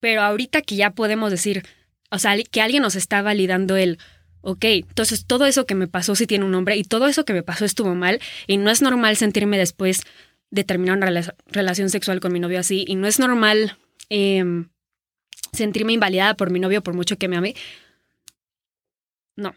pero 0.00 0.22
ahorita 0.22 0.62
que 0.62 0.76
ya 0.76 0.90
podemos 0.90 1.30
decir, 1.30 1.66
o 2.10 2.18
sea, 2.18 2.36
que 2.40 2.60
alguien 2.60 2.82
nos 2.82 2.94
está 2.94 3.20
validando 3.20 3.76
el, 3.76 3.98
ok, 4.42 4.64
entonces 4.64 5.26
todo 5.26 5.46
eso 5.46 5.66
que 5.66 5.74
me 5.74 5.88
pasó 5.88 6.14
sí 6.14 6.26
tiene 6.26 6.44
un 6.44 6.52
nombre 6.52 6.76
y 6.76 6.84
todo 6.84 7.08
eso 7.08 7.24
que 7.24 7.32
me 7.32 7.42
pasó 7.42 7.64
estuvo 7.64 7.94
mal 7.94 8.20
y 8.46 8.56
no 8.56 8.70
es 8.70 8.82
normal 8.82 9.16
sentirme 9.16 9.58
después 9.58 10.02
de 10.50 10.64
terminar 10.64 10.96
una 10.96 11.34
relación 11.46 11.90
sexual 11.90 12.20
con 12.20 12.32
mi 12.32 12.40
novio 12.40 12.60
así 12.60 12.84
y 12.86 12.94
no 12.94 13.06
es 13.06 13.18
normal 13.18 13.76
em, 14.08 14.68
sentirme 15.52 15.92
invalidada 15.92 16.34
por 16.34 16.50
mi 16.50 16.60
novio 16.60 16.82
por 16.82 16.94
mucho 16.94 17.16
que 17.18 17.28
me 17.28 17.36
ame. 17.36 17.54
No, 19.36 19.54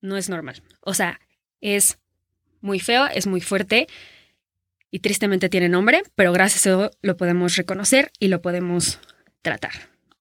no 0.00 0.16
es 0.16 0.28
normal. 0.28 0.62
O 0.80 0.94
sea, 0.94 1.20
es 1.60 1.98
muy 2.60 2.80
feo, 2.80 3.06
es 3.06 3.26
muy 3.26 3.40
fuerte 3.40 3.86
y 4.90 5.00
tristemente 5.00 5.48
tiene 5.48 5.68
nombre, 5.68 6.02
pero 6.14 6.32
gracias 6.32 6.66
a 6.66 6.70
eso 6.70 6.90
lo 7.02 7.16
podemos 7.16 7.56
reconocer 7.56 8.12
y 8.18 8.28
lo 8.28 8.40
podemos 8.42 9.00
tratar. 9.42 9.72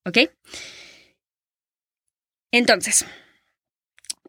¿Ok? 0.06 0.30
Entonces, 2.52 3.06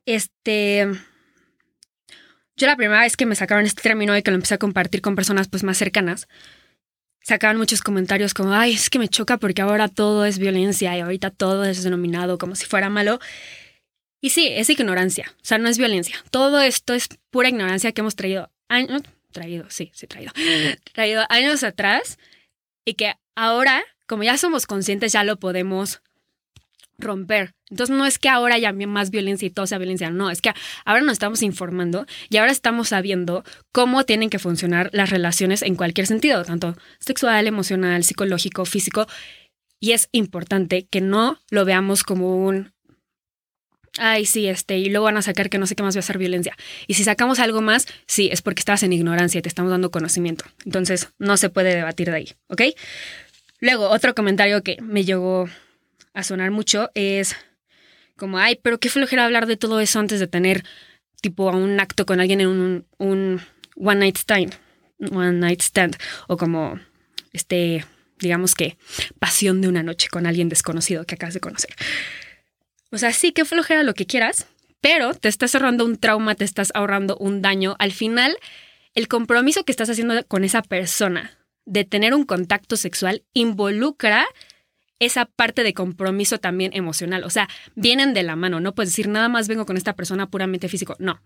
este... 0.07 0.88
Yo 2.57 2.67
la 2.69 2.76
primera 2.76 3.00
vez 3.00 3.17
que 3.17 3.26
me 3.26 3.35
sacaron 3.35 3.64
este 3.64 3.83
término 3.83 4.17
y 4.17 4.23
que 4.23 4.31
lo 4.31 4.37
empecé 4.37 4.55
a 4.55 4.59
compartir 4.59 5.00
con 5.00 5.17
personas 5.17 5.49
pues 5.49 5.64
más 5.64 5.76
cercanas, 5.76 6.29
sacaban 7.25 7.57
muchos 7.57 7.83
comentarios 7.83 8.35
como, 8.35 8.52
ay, 8.52 8.75
es 8.75 8.90
que 8.90 9.00
me 9.00 9.09
choca 9.09 9.38
porque 9.38 9.62
ahora 9.62 9.88
todo 9.88 10.25
es 10.25 10.38
violencia 10.38 10.97
y 10.97 11.00
ahorita 11.00 11.31
todo 11.31 11.64
es 11.64 11.83
denominado 11.83 12.38
como 12.38 12.54
si 12.54 12.66
fuera 12.66 12.88
malo. 12.90 13.19
Y 14.23 14.31
sí, 14.31 14.49
es 14.49 14.71
ignorancia, 14.71 15.33
o 15.37 15.45
sea, 15.45 15.59
no 15.59 15.69
es 15.69 15.78
violencia. 15.78 16.16
Todo 16.31 16.61
esto 16.61 16.95
es 16.95 17.09
pura 17.31 17.49
ignorancia 17.49 17.93
que 17.93 18.00
hemos 18.00 18.14
traído 18.14 18.50
años, 18.69 19.02
traído, 19.33 19.66
sí, 19.69 19.90
sí, 19.95 20.07
traído, 20.07 20.33
traído 20.93 21.25
años 21.28 21.64
atrás 21.64 22.19
y 22.85 22.95
que 22.95 23.14
ahora 23.35 23.83
como 24.07 24.23
ya 24.23 24.37
somos 24.37 24.66
conscientes, 24.66 25.12
ya 25.12 25.25
lo 25.25 25.38
podemos 25.38 26.02
romper. 26.98 27.54
Entonces 27.70 27.96
no 27.96 28.06
es 28.06 28.18
que 28.18 28.28
ahora 28.28 28.54
haya 28.54 28.72
más 28.72 29.10
violencia 29.10 29.46
y 29.46 29.50
todo 29.50 29.66
sea 29.66 29.78
violencia, 29.78 30.10
no, 30.10 30.30
es 30.30 30.40
que 30.40 30.52
ahora 30.84 31.00
nos 31.02 31.12
estamos 31.12 31.42
informando 31.42 32.06
y 32.28 32.36
ahora 32.36 32.52
estamos 32.52 32.88
sabiendo 32.88 33.44
cómo 33.72 34.04
tienen 34.04 34.30
que 34.30 34.38
funcionar 34.38 34.90
las 34.92 35.10
relaciones 35.10 35.62
en 35.62 35.74
cualquier 35.74 36.06
sentido, 36.06 36.44
tanto 36.44 36.76
sexual, 37.00 37.46
emocional, 37.46 38.04
psicológico, 38.04 38.64
físico. 38.64 39.06
Y 39.80 39.92
es 39.92 40.08
importante 40.12 40.86
que 40.86 41.00
no 41.00 41.38
lo 41.50 41.64
veamos 41.64 42.04
como 42.04 42.36
un, 42.36 42.72
ay, 43.98 44.24
sí, 44.24 44.46
este, 44.46 44.78
y 44.78 44.88
luego 44.88 45.04
van 45.04 45.16
a 45.16 45.22
sacar 45.22 45.50
que 45.50 45.58
no 45.58 45.66
sé 45.66 45.74
qué 45.74 45.82
más 45.82 45.96
va 45.96 46.00
a 46.00 46.02
ser 46.02 46.18
violencia. 46.18 46.56
Y 46.86 46.94
si 46.94 47.04
sacamos 47.04 47.38
algo 47.38 47.60
más, 47.60 47.86
sí, 48.06 48.28
es 48.32 48.42
porque 48.42 48.60
estás 48.60 48.82
en 48.82 48.92
ignorancia 48.92 49.38
y 49.38 49.42
te 49.42 49.48
estamos 49.48 49.70
dando 49.70 49.90
conocimiento. 49.90 50.44
Entonces 50.64 51.08
no 51.18 51.36
se 51.36 51.50
puede 51.50 51.74
debatir 51.74 52.10
de 52.10 52.16
ahí, 52.16 52.32
¿ok? 52.48 52.62
Luego, 53.60 53.88
otro 53.88 54.14
comentario 54.14 54.62
que 54.62 54.80
me 54.82 55.04
llegó 55.04 55.48
a 56.14 56.23
sonar 56.23 56.50
mucho 56.50 56.90
es 56.94 57.37
como, 58.16 58.38
ay, 58.38 58.59
pero 58.62 58.78
qué 58.78 58.88
flojera 58.88 59.25
hablar 59.25 59.47
de 59.47 59.56
todo 59.56 59.80
eso 59.80 59.99
antes 59.99 60.21
de 60.21 60.28
tener 60.28 60.64
tipo 61.21 61.50
un 61.50 61.80
acto 61.80 62.06
con 62.06 62.21
alguien 62.21 62.40
en 62.40 62.49
un, 62.49 62.87
un 62.99 63.40
one 63.76 63.99
night 64.00 64.16
stand, 64.16 64.54
one 65.11 65.33
night 65.33 65.61
stand, 65.61 65.97
o 66.28 66.37
como 66.37 66.78
este, 67.33 67.85
digamos 68.18 68.54
que 68.54 68.78
pasión 69.18 69.61
de 69.61 69.68
una 69.68 69.83
noche 69.83 70.09
con 70.09 70.26
alguien 70.26 70.49
desconocido 70.49 71.04
que 71.04 71.16
acabas 71.16 71.35
de 71.35 71.40
conocer. 71.40 71.75
O 72.90 72.99
sea, 72.99 73.12
sí 73.12 73.33
que 73.33 73.44
flojera 73.44 73.83
lo 73.83 73.94
que 73.94 74.06
quieras, 74.06 74.47
pero 74.80 75.14
te 75.14 75.28
estás 75.28 75.54
ahorrando 75.54 75.85
un 75.85 75.97
trauma, 75.97 76.37
te 76.37 76.44
estás 76.44 76.71
ahorrando 76.75 77.16
un 77.16 77.42
daño. 77.42 77.75
Al 77.78 77.90
final, 77.90 78.37
el 78.94 79.09
compromiso 79.09 79.64
que 79.64 79.73
estás 79.73 79.90
haciendo 79.90 80.25
con 80.26 80.44
esa 80.44 80.62
persona 80.62 81.37
de 81.64 81.85
tener 81.85 82.14
un 82.14 82.25
contacto 82.25 82.76
sexual 82.76 83.25
involucra 83.33 84.26
esa 84.98 85.26
parte 85.26 85.62
de 85.62 85.74
compromiso 85.74 86.38
también 86.38 86.72
emocional. 86.74 87.24
O 87.24 87.30
sea, 87.30 87.48
vienen 87.74 88.14
de 88.14 88.22
la 88.22 88.36
mano. 88.36 88.60
No 88.60 88.74
puedes 88.74 88.90
decir 88.90 89.08
nada 89.08 89.28
más 89.28 89.48
vengo 89.48 89.66
con 89.66 89.76
esta 89.76 89.94
persona 89.94 90.28
puramente 90.30 90.68
físico. 90.68 90.96
No. 90.98 91.20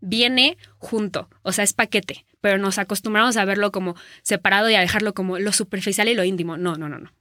Viene 0.00 0.58
junto. 0.78 1.28
O 1.42 1.52
sea, 1.52 1.64
es 1.64 1.72
paquete. 1.72 2.26
Pero 2.40 2.58
nos 2.58 2.78
acostumbramos 2.78 3.36
a 3.36 3.44
verlo 3.44 3.72
como 3.72 3.96
separado 4.22 4.68
y 4.70 4.74
a 4.74 4.80
dejarlo 4.80 5.14
como 5.14 5.38
lo 5.38 5.52
superficial 5.52 6.08
y 6.08 6.14
lo 6.14 6.24
íntimo. 6.24 6.56
No, 6.56 6.76
no, 6.76 6.88
no, 6.88 6.98
no. 6.98 7.12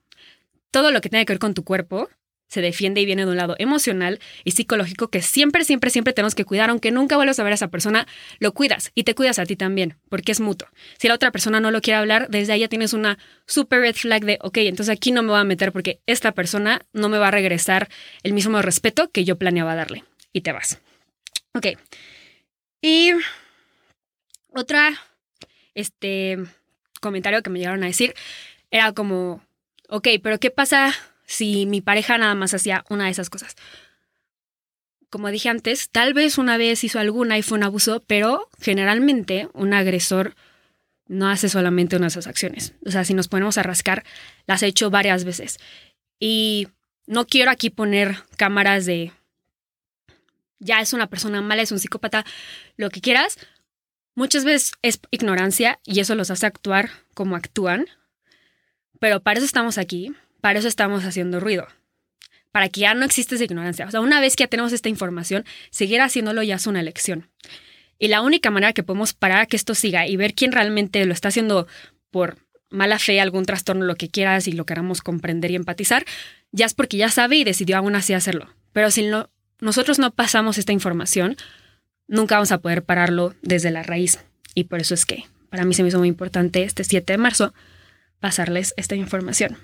Todo 0.71 0.91
lo 0.91 1.01
que 1.01 1.09
tiene 1.09 1.25
que 1.25 1.33
ver 1.33 1.39
con 1.39 1.53
tu 1.53 1.63
cuerpo 1.63 2.09
se 2.47 2.61
defiende 2.61 3.01
y 3.01 3.05
viene 3.05 3.25
de 3.25 3.31
un 3.31 3.37
lado 3.37 3.55
emocional 3.59 4.19
y 4.43 4.51
psicológico 4.51 5.09
que 5.09 5.21
siempre, 5.21 5.63
siempre, 5.63 5.89
siempre 5.89 6.13
tenemos 6.13 6.35
que 6.35 6.45
cuidar, 6.45 6.69
aunque 6.69 6.91
nunca 6.91 7.15
vuelvas 7.15 7.39
a 7.39 7.43
ver 7.43 7.53
a 7.53 7.55
esa 7.55 7.69
persona, 7.69 8.07
lo 8.39 8.53
cuidas 8.53 8.91
y 8.95 9.03
te 9.03 9.15
cuidas 9.15 9.39
a 9.39 9.45
ti 9.45 9.55
también, 9.55 9.97
porque 10.09 10.31
es 10.31 10.39
mutuo. 10.39 10.67
Si 10.97 11.07
la 11.07 11.15
otra 11.15 11.31
persona 11.31 11.59
no 11.59 11.71
lo 11.71 11.81
quiere 11.81 11.97
hablar, 11.97 12.29
desde 12.29 12.53
ahí 12.53 12.61
ya 12.61 12.67
tienes 12.67 12.93
una 12.93 13.17
super 13.45 13.81
red 13.81 13.95
flag 13.95 14.23
de, 14.25 14.37
ok, 14.41 14.57
entonces 14.57 14.95
aquí 14.95 15.11
no 15.11 15.23
me 15.23 15.29
voy 15.29 15.39
a 15.39 15.43
meter 15.43 15.71
porque 15.71 15.99
esta 16.05 16.31
persona 16.33 16.81
no 16.93 17.09
me 17.09 17.17
va 17.17 17.29
a 17.29 17.31
regresar 17.31 17.89
el 18.23 18.33
mismo 18.33 18.61
respeto 18.61 19.09
que 19.09 19.23
yo 19.23 19.37
planeaba 19.37 19.75
darle. 19.75 20.03
Y 20.31 20.41
te 20.41 20.51
vas. 20.51 20.79
Ok. 21.53 21.67
Y 22.81 23.11
otra, 24.49 24.93
este, 25.73 26.37
comentario 27.01 27.41
que 27.41 27.49
me 27.49 27.59
llegaron 27.59 27.83
a 27.83 27.87
decir 27.87 28.13
era 28.71 28.91
como, 28.91 29.41
ok, 29.89 30.07
pero 30.21 30.39
¿qué 30.39 30.51
pasa 30.51 30.93
si 31.25 31.65
mi 31.65 31.81
pareja 31.81 32.17
nada 32.17 32.35
más 32.35 32.53
hacía 32.53 32.83
una 32.89 33.05
de 33.05 33.11
esas 33.11 33.29
cosas. 33.29 33.55
Como 35.09 35.29
dije 35.29 35.49
antes, 35.49 35.89
tal 35.89 36.13
vez 36.13 36.37
una 36.37 36.57
vez 36.57 36.83
hizo 36.83 36.99
alguna 36.99 37.37
y 37.37 37.41
fue 37.41 37.57
un 37.57 37.63
abuso, 37.63 38.03
pero 38.07 38.49
generalmente 38.59 39.47
un 39.53 39.73
agresor 39.73 40.35
no 41.07 41.29
hace 41.29 41.49
solamente 41.49 41.95
una 41.95 42.05
de 42.05 42.09
esas 42.09 42.27
acciones. 42.27 42.73
O 42.85 42.91
sea, 42.91 43.05
si 43.05 43.13
nos 43.13 43.27
ponemos 43.27 43.57
a 43.57 43.63
rascar, 43.63 44.03
las 44.47 44.63
he 44.63 44.67
hecho 44.67 44.89
varias 44.89 45.23
veces. 45.23 45.59
Y 46.19 46.67
no 47.05 47.27
quiero 47.27 47.51
aquí 47.51 47.69
poner 47.69 48.17
cámaras 48.37 48.85
de 48.85 49.11
ya 50.59 50.79
es 50.79 50.93
una 50.93 51.07
persona 51.07 51.41
mala, 51.41 51.61
es 51.61 51.71
un 51.71 51.79
psicópata, 51.79 52.25
lo 52.77 52.89
que 52.89 53.01
quieras. 53.01 53.37
Muchas 54.15 54.45
veces 54.45 54.73
es 54.81 54.99
ignorancia 55.11 55.79
y 55.83 55.99
eso 55.99 56.15
los 56.15 56.31
hace 56.31 56.45
actuar 56.45 56.89
como 57.13 57.35
actúan. 57.35 57.85
Pero 58.99 59.21
para 59.21 59.37
eso 59.37 59.45
estamos 59.45 59.77
aquí, 59.77 60.13
para 60.45 60.59
eso 60.59 60.67
estamos 60.67 61.03
haciendo 61.05 61.39
ruido. 61.39 61.65
Para 62.51 62.69
que 62.69 62.81
ya 62.81 62.93
no 62.93 63.03
existe 63.03 63.33
esa 63.33 63.45
ignorancia. 63.45 63.87
O 63.87 63.89
sea, 63.89 63.99
una 63.99 64.21
vez 64.21 64.35
que 64.35 64.43
ya 64.43 64.47
tenemos 64.47 64.73
esta 64.73 64.89
información, 64.89 65.43
seguir 65.71 66.01
haciéndolo 66.01 66.43
ya 66.43 66.57
es 66.57 66.67
una 66.67 66.81
elección. 66.81 67.31
Y 67.97 68.09
la 68.09 68.21
única 68.21 68.51
manera 68.51 68.71
que 68.71 68.83
podemos 68.83 69.15
parar 69.15 69.47
que 69.47 69.55
esto 69.55 69.73
siga 69.73 70.05
y 70.05 70.17
ver 70.17 70.35
quién 70.35 70.51
realmente 70.51 71.03
lo 71.07 71.13
está 71.13 71.29
haciendo 71.29 71.65
por 72.11 72.37
mala 72.69 72.99
fe, 72.99 73.19
algún 73.19 73.45
trastorno, 73.45 73.85
lo 73.85 73.95
que 73.95 74.09
quieras 74.09 74.47
y 74.47 74.51
lo 74.51 74.67
queramos 74.67 75.01
comprender 75.01 75.49
y 75.49 75.55
empatizar, 75.55 76.05
ya 76.51 76.67
es 76.67 76.75
porque 76.75 76.97
ya 76.97 77.09
sabe 77.09 77.37
y 77.37 77.43
decidió 77.43 77.77
aún 77.77 77.95
así 77.95 78.13
hacerlo. 78.13 78.47
Pero 78.71 78.91
si 78.91 79.01
no, 79.01 79.31
nosotros 79.61 79.97
no 79.97 80.11
pasamos 80.11 80.59
esta 80.59 80.73
información, 80.73 81.37
nunca 82.07 82.35
vamos 82.35 82.51
a 82.51 82.59
poder 82.59 82.83
pararlo 82.83 83.33
desde 83.41 83.71
la 83.71 83.81
raíz. 83.81 84.19
Y 84.53 84.65
por 84.65 84.79
eso 84.79 84.93
es 84.93 85.07
que 85.07 85.23
para 85.49 85.65
mí 85.65 85.73
se 85.73 85.81
me 85.81 85.89
hizo 85.89 85.97
muy 85.97 86.07
importante 86.07 86.61
este 86.61 86.83
7 86.83 87.13
de 87.13 87.17
marzo 87.17 87.51
pasarles 88.19 88.75
esta 88.77 88.93
información. 88.93 89.57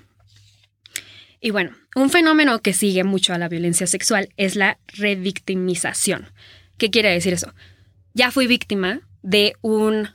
Y 1.44 1.50
bueno, 1.50 1.74
un 1.96 2.08
fenómeno 2.08 2.60
que 2.60 2.72
sigue 2.72 3.02
mucho 3.02 3.34
a 3.34 3.38
la 3.38 3.48
violencia 3.48 3.88
sexual 3.88 4.28
es 4.36 4.54
la 4.54 4.78
revictimización. 4.86 6.30
¿Qué 6.78 6.88
quiere 6.88 7.10
decir 7.10 7.32
eso? 7.32 7.52
Ya 8.14 8.30
fui 8.30 8.46
víctima 8.46 9.00
de 9.22 9.54
un, 9.60 10.08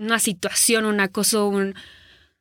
una 0.00 0.18
situación, 0.18 0.86
un 0.86 1.00
acoso, 1.00 1.48
un 1.48 1.74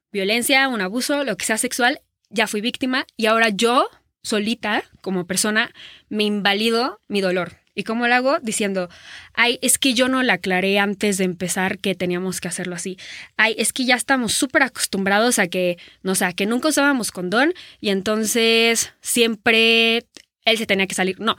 violencia, 0.09 0.69
un 0.69 0.79
abuso, 0.79 1.25
lo 1.25 1.35
que 1.35 1.43
sea 1.43 1.57
sexual, 1.57 1.99
ya 2.29 2.47
fui 2.47 2.61
víctima 2.61 3.05
y 3.17 3.25
ahora 3.25 3.49
yo, 3.49 3.89
solita, 4.23 4.85
como 5.01 5.27
persona, 5.27 5.73
me 6.07 6.23
invalido 6.23 7.01
mi 7.09 7.19
dolor. 7.19 7.57
¿Y 7.81 7.83
cómo 7.83 8.07
lo 8.07 8.13
hago? 8.13 8.37
Diciendo, 8.43 8.89
ay, 9.33 9.57
es 9.63 9.79
que 9.79 9.95
yo 9.95 10.07
no 10.07 10.21
la 10.21 10.33
aclaré 10.33 10.77
antes 10.77 11.17
de 11.17 11.23
empezar 11.23 11.79
que 11.79 11.95
teníamos 11.95 12.39
que 12.39 12.47
hacerlo 12.47 12.75
así. 12.75 12.99
Ay, 13.37 13.55
es 13.57 13.73
que 13.73 13.85
ya 13.85 13.95
estamos 13.95 14.33
súper 14.33 14.61
acostumbrados 14.61 15.39
a 15.39 15.47
que, 15.47 15.79
no 16.03 16.13
sé, 16.13 16.31
que 16.35 16.45
nunca 16.45 16.67
usábamos 16.67 17.11
condón 17.11 17.55
y 17.79 17.89
entonces 17.89 18.93
siempre 19.01 20.05
él 20.45 20.57
se 20.59 20.67
tenía 20.67 20.85
que 20.85 20.93
salir. 20.93 21.19
No, 21.19 21.35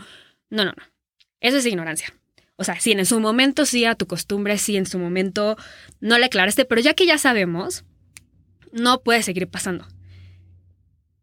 no, 0.51 0.65
no, 0.65 0.73
no. 0.77 0.83
Eso 1.39 1.59
es 1.59 1.67
ignorancia. 1.67 2.13
O 2.57 2.65
sea, 2.65 2.81
si 2.81 2.91
en 2.91 3.07
su 3.07 3.21
momento 3.21 3.65
sí 3.65 3.85
a 3.85 3.95
tu 3.95 4.09
costumbre, 4.09 4.59
sí 4.59 4.77
en 4.77 4.87
su 4.87 4.99
momento 4.99 5.57
no 6.01 6.19
le 6.19 6.25
aclaraste, 6.25 6.65
pero 6.65 6.81
ya 6.81 6.95
que 6.95 7.07
ya 7.07 7.19
sabemos, 7.19 7.85
no 8.73 9.05
puede 9.05 9.23
seguir 9.23 9.47
pasando. 9.47 9.87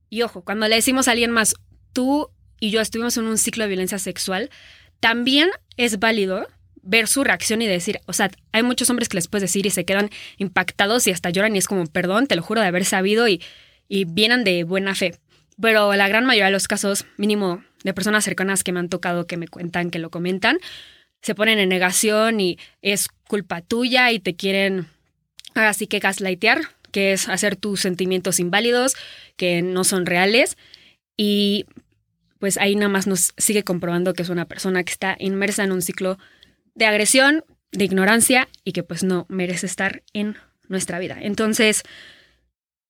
Y 0.09 0.21
ojo, 0.21 0.45
cuando 0.45 0.65
le 0.69 0.75
decimos 0.75 1.09
a 1.09 1.11
alguien 1.11 1.31
más, 1.31 1.55
tú 1.91 2.31
y 2.59 2.71
yo 2.71 2.81
estuvimos 2.81 3.17
en 3.17 3.25
un 3.25 3.37
ciclo 3.37 3.63
de 3.63 3.69
violencia 3.69 3.99
sexual, 3.99 4.49
también 4.99 5.49
es 5.77 5.99
válido 5.99 6.47
ver 6.81 7.07
su 7.07 7.23
reacción 7.23 7.61
y 7.61 7.67
decir, 7.67 7.99
o 8.05 8.13
sea, 8.13 8.31
hay 8.51 8.63
muchos 8.63 8.89
hombres 8.89 9.09
que 9.09 9.17
les 9.17 9.27
puedes 9.27 9.43
decir 9.43 9.65
y 9.65 9.69
se 9.69 9.85
quedan 9.85 10.09
impactados 10.37 11.05
y 11.07 11.11
hasta 11.11 11.29
lloran 11.29 11.55
y 11.55 11.59
es 11.59 11.67
como, 11.67 11.85
perdón, 11.87 12.27
te 12.27 12.35
lo 12.35 12.41
juro 12.41 12.61
de 12.61 12.67
haber 12.67 12.85
sabido 12.85 13.27
y, 13.27 13.41
vienen 13.89 14.43
de 14.43 14.63
buena 14.63 14.93
fe. 14.93 15.15
Pero 15.59 15.93
la 15.95 16.07
gran 16.07 16.25
mayoría 16.25 16.45
de 16.45 16.51
los 16.51 16.67
casos, 16.67 17.05
mínimo 17.17 17.63
de 17.83 17.93
personas 17.93 18.23
cercanas 18.23 18.63
que 18.63 18.71
me 18.71 18.79
han 18.79 18.89
tocado, 18.89 19.25
que 19.25 19.35
me 19.35 19.47
cuentan, 19.47 19.89
que 19.89 19.99
lo 19.99 20.11
comentan, 20.11 20.59
se 21.21 21.35
ponen 21.35 21.59
en 21.59 21.69
negación 21.69 22.39
y 22.39 22.59
es 22.81 23.07
culpa 23.27 23.61
tuya 23.61 24.11
y 24.11 24.19
te 24.19 24.35
quieren 24.35 24.87
así 25.55 25.87
que 25.87 25.99
gaslightear, 25.99 26.61
que 26.91 27.13
es 27.13 27.27
hacer 27.27 27.55
tus 27.55 27.81
sentimientos 27.81 28.39
inválidos, 28.39 28.95
que 29.35 29.61
no 29.61 29.83
son 29.83 30.05
reales. 30.05 30.55
Y 31.17 31.65
pues 32.39 32.57
ahí 32.57 32.75
nada 32.75 32.89
más 32.89 33.05
nos 33.05 33.33
sigue 33.37 33.63
comprobando 33.63 34.13
que 34.13 34.23
es 34.23 34.29
una 34.29 34.45
persona 34.45 34.83
que 34.83 34.91
está 34.91 35.15
inmersa 35.19 35.63
en 35.63 35.71
un 35.71 35.81
ciclo 35.81 36.17
de 36.73 36.85
agresión, 36.85 37.43
de 37.71 37.85
ignorancia 37.85 38.47
y 38.63 38.71
que 38.71 38.83
pues 38.83 39.03
no 39.03 39.25
merece 39.29 39.65
estar 39.65 40.01
en 40.13 40.37
nuestra 40.67 40.99
vida. 40.99 41.17
Entonces, 41.19 41.83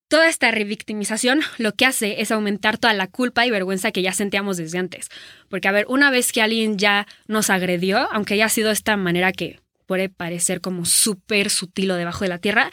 toda 0.08 0.27
esta 0.27 0.51
revictimización 0.51 1.41
lo 1.58 1.74
que 1.74 1.86
hace 1.86 2.22
es 2.22 2.32
aumentar 2.32 2.77
toda 2.77 2.94
la 2.94 3.08
culpa 3.08 3.46
y 3.46 3.51
vergüenza 3.51 3.91
que 3.91 4.01
ya 4.01 4.13
sentíamos 4.13 4.58
desde 4.58 4.77
antes. 4.77 5.10
Porque, 5.50 5.68
a 5.68 5.72
ver, 5.72 5.86
una 5.88 6.12
vez 6.12 6.32
que 6.32 6.41
alguien 6.41 6.77
ya 6.77 7.08
nos 7.27 7.50
agredió, 7.50 8.08
aunque 8.12 8.36
haya 8.36 8.50
sido 8.50 8.68
de 8.68 8.74
esta 8.74 8.98
manera 8.98 9.32
que 9.32 9.60
puede 9.86 10.10
parecer 10.10 10.62
como 10.62 10.86
súper 10.86 11.50
sutil 11.50 11.89
o 11.91 11.96
debajo 11.96 12.24
de 12.24 12.29
la 12.29 12.38
tierra, 12.38 12.70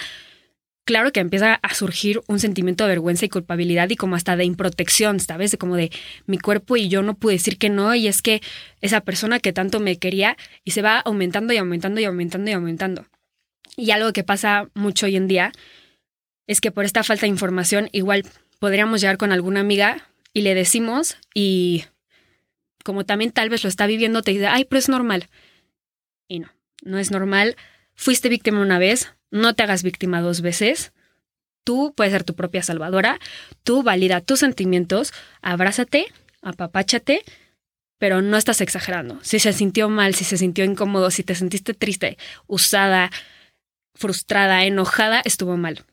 claro 0.86 1.12
que 1.12 1.20
empieza 1.20 1.54
a 1.54 1.74
surgir 1.74 2.22
un 2.28 2.38
sentimiento 2.38 2.84
de 2.84 2.90
vergüenza 2.90 3.26
y 3.26 3.28
culpabilidad 3.28 3.90
y 3.90 3.96
como 3.96 4.16
hasta 4.16 4.36
de 4.36 4.44
improtección, 4.44 5.20
¿sabes? 5.20 5.50
De 5.50 5.58
como 5.58 5.76
de 5.76 5.90
mi 6.26 6.38
cuerpo 6.38 6.76
y 6.76 6.88
yo 6.88 7.02
no 7.02 7.14
pude 7.14 7.34
decir 7.34 7.58
que 7.58 7.68
no 7.68 7.94
y 7.94 8.06
es 8.06 8.22
que 8.22 8.40
esa 8.80 9.02
persona 9.02 9.40
que 9.40 9.52
tanto 9.52 9.80
me 9.80 9.98
quería 9.98 10.36
y 10.64 10.70
se 10.70 10.82
va 10.82 11.00
aumentando 11.00 11.52
y 11.52 11.58
aumentando 11.58 12.00
y 12.00 12.04
aumentando 12.04 12.50
y 12.50 12.54
aumentando. 12.54 13.06
Y 13.76 13.90
algo 13.90 14.12
que 14.12 14.22
pasa 14.22 14.70
mucho 14.74 15.06
hoy 15.06 15.16
en 15.16 15.26
día 15.26 15.52
es 16.46 16.60
que 16.60 16.70
por 16.70 16.84
esta 16.84 17.02
falta 17.02 17.22
de 17.22 17.30
información 17.30 17.88
igual 17.90 18.22
podríamos 18.60 19.00
llegar 19.00 19.18
con 19.18 19.32
alguna 19.32 19.60
amiga 19.60 20.08
y 20.32 20.42
le 20.42 20.54
decimos 20.54 21.18
y 21.34 21.84
como 22.84 23.04
también 23.04 23.32
tal 23.32 23.50
vez 23.50 23.64
lo 23.64 23.68
está 23.68 23.88
viviendo 23.88 24.22
te 24.22 24.30
dice, 24.30 24.46
ay, 24.46 24.64
pero 24.64 24.78
es 24.78 24.88
normal. 24.88 25.28
Y 26.28 26.38
no, 26.38 26.52
no 26.82 26.98
es 26.98 27.10
normal. 27.10 27.56
Fuiste 27.96 28.28
víctima 28.28 28.60
una 28.60 28.78
vez, 28.78 29.15
no 29.30 29.54
te 29.54 29.62
hagas 29.62 29.82
víctima 29.82 30.20
dos 30.20 30.40
veces. 30.40 30.92
Tú 31.64 31.92
puedes 31.96 32.12
ser 32.12 32.24
tu 32.24 32.34
propia 32.34 32.62
salvadora. 32.62 33.18
Tú 33.62 33.82
valida 33.82 34.20
tus 34.20 34.40
sentimientos, 34.40 35.12
abrázate, 35.42 36.06
apapáchate, 36.42 37.24
pero 37.98 38.22
no 38.22 38.36
estás 38.36 38.60
exagerando. 38.60 39.18
Si 39.22 39.38
se 39.38 39.52
sintió 39.52 39.88
mal, 39.88 40.14
si 40.14 40.24
se 40.24 40.36
sintió 40.36 40.64
incómodo, 40.64 41.10
si 41.10 41.22
te 41.22 41.34
sentiste 41.34 41.74
triste, 41.74 42.18
usada, 42.46 43.10
frustrada, 43.94 44.64
enojada, 44.64 45.22
estuvo 45.24 45.56
mal. 45.56 45.84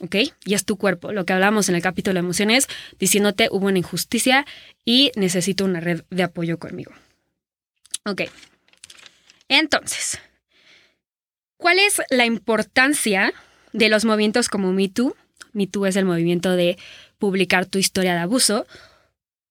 ¿Ok? 0.00 0.16
Y 0.46 0.54
es 0.54 0.64
tu 0.64 0.76
cuerpo. 0.76 1.12
Lo 1.12 1.26
que 1.26 1.34
hablamos 1.34 1.68
en 1.68 1.74
el 1.74 1.82
capítulo 1.82 2.14
de 2.14 2.20
emociones, 2.20 2.68
diciéndote 2.98 3.48
hubo 3.50 3.66
una 3.66 3.78
injusticia 3.78 4.46
y 4.84 5.12
necesito 5.14 5.64
una 5.64 5.80
red 5.80 6.04
de 6.08 6.22
apoyo 6.22 6.58
conmigo. 6.58 6.92
Ok. 8.06 8.22
Entonces, 9.48 10.18
¿Cuál 11.60 11.78
es 11.78 12.00
la 12.08 12.24
importancia 12.24 13.34
de 13.74 13.90
los 13.90 14.06
movimientos 14.06 14.48
como 14.48 14.72
Me 14.72 14.88
Too 14.88 15.14
Me 15.52 15.66
Too 15.66 15.84
es 15.84 15.96
el 15.96 16.06
movimiento 16.06 16.56
de 16.56 16.78
publicar 17.18 17.66
tu 17.66 17.78
historia 17.78 18.14
de 18.14 18.20
abuso 18.20 18.66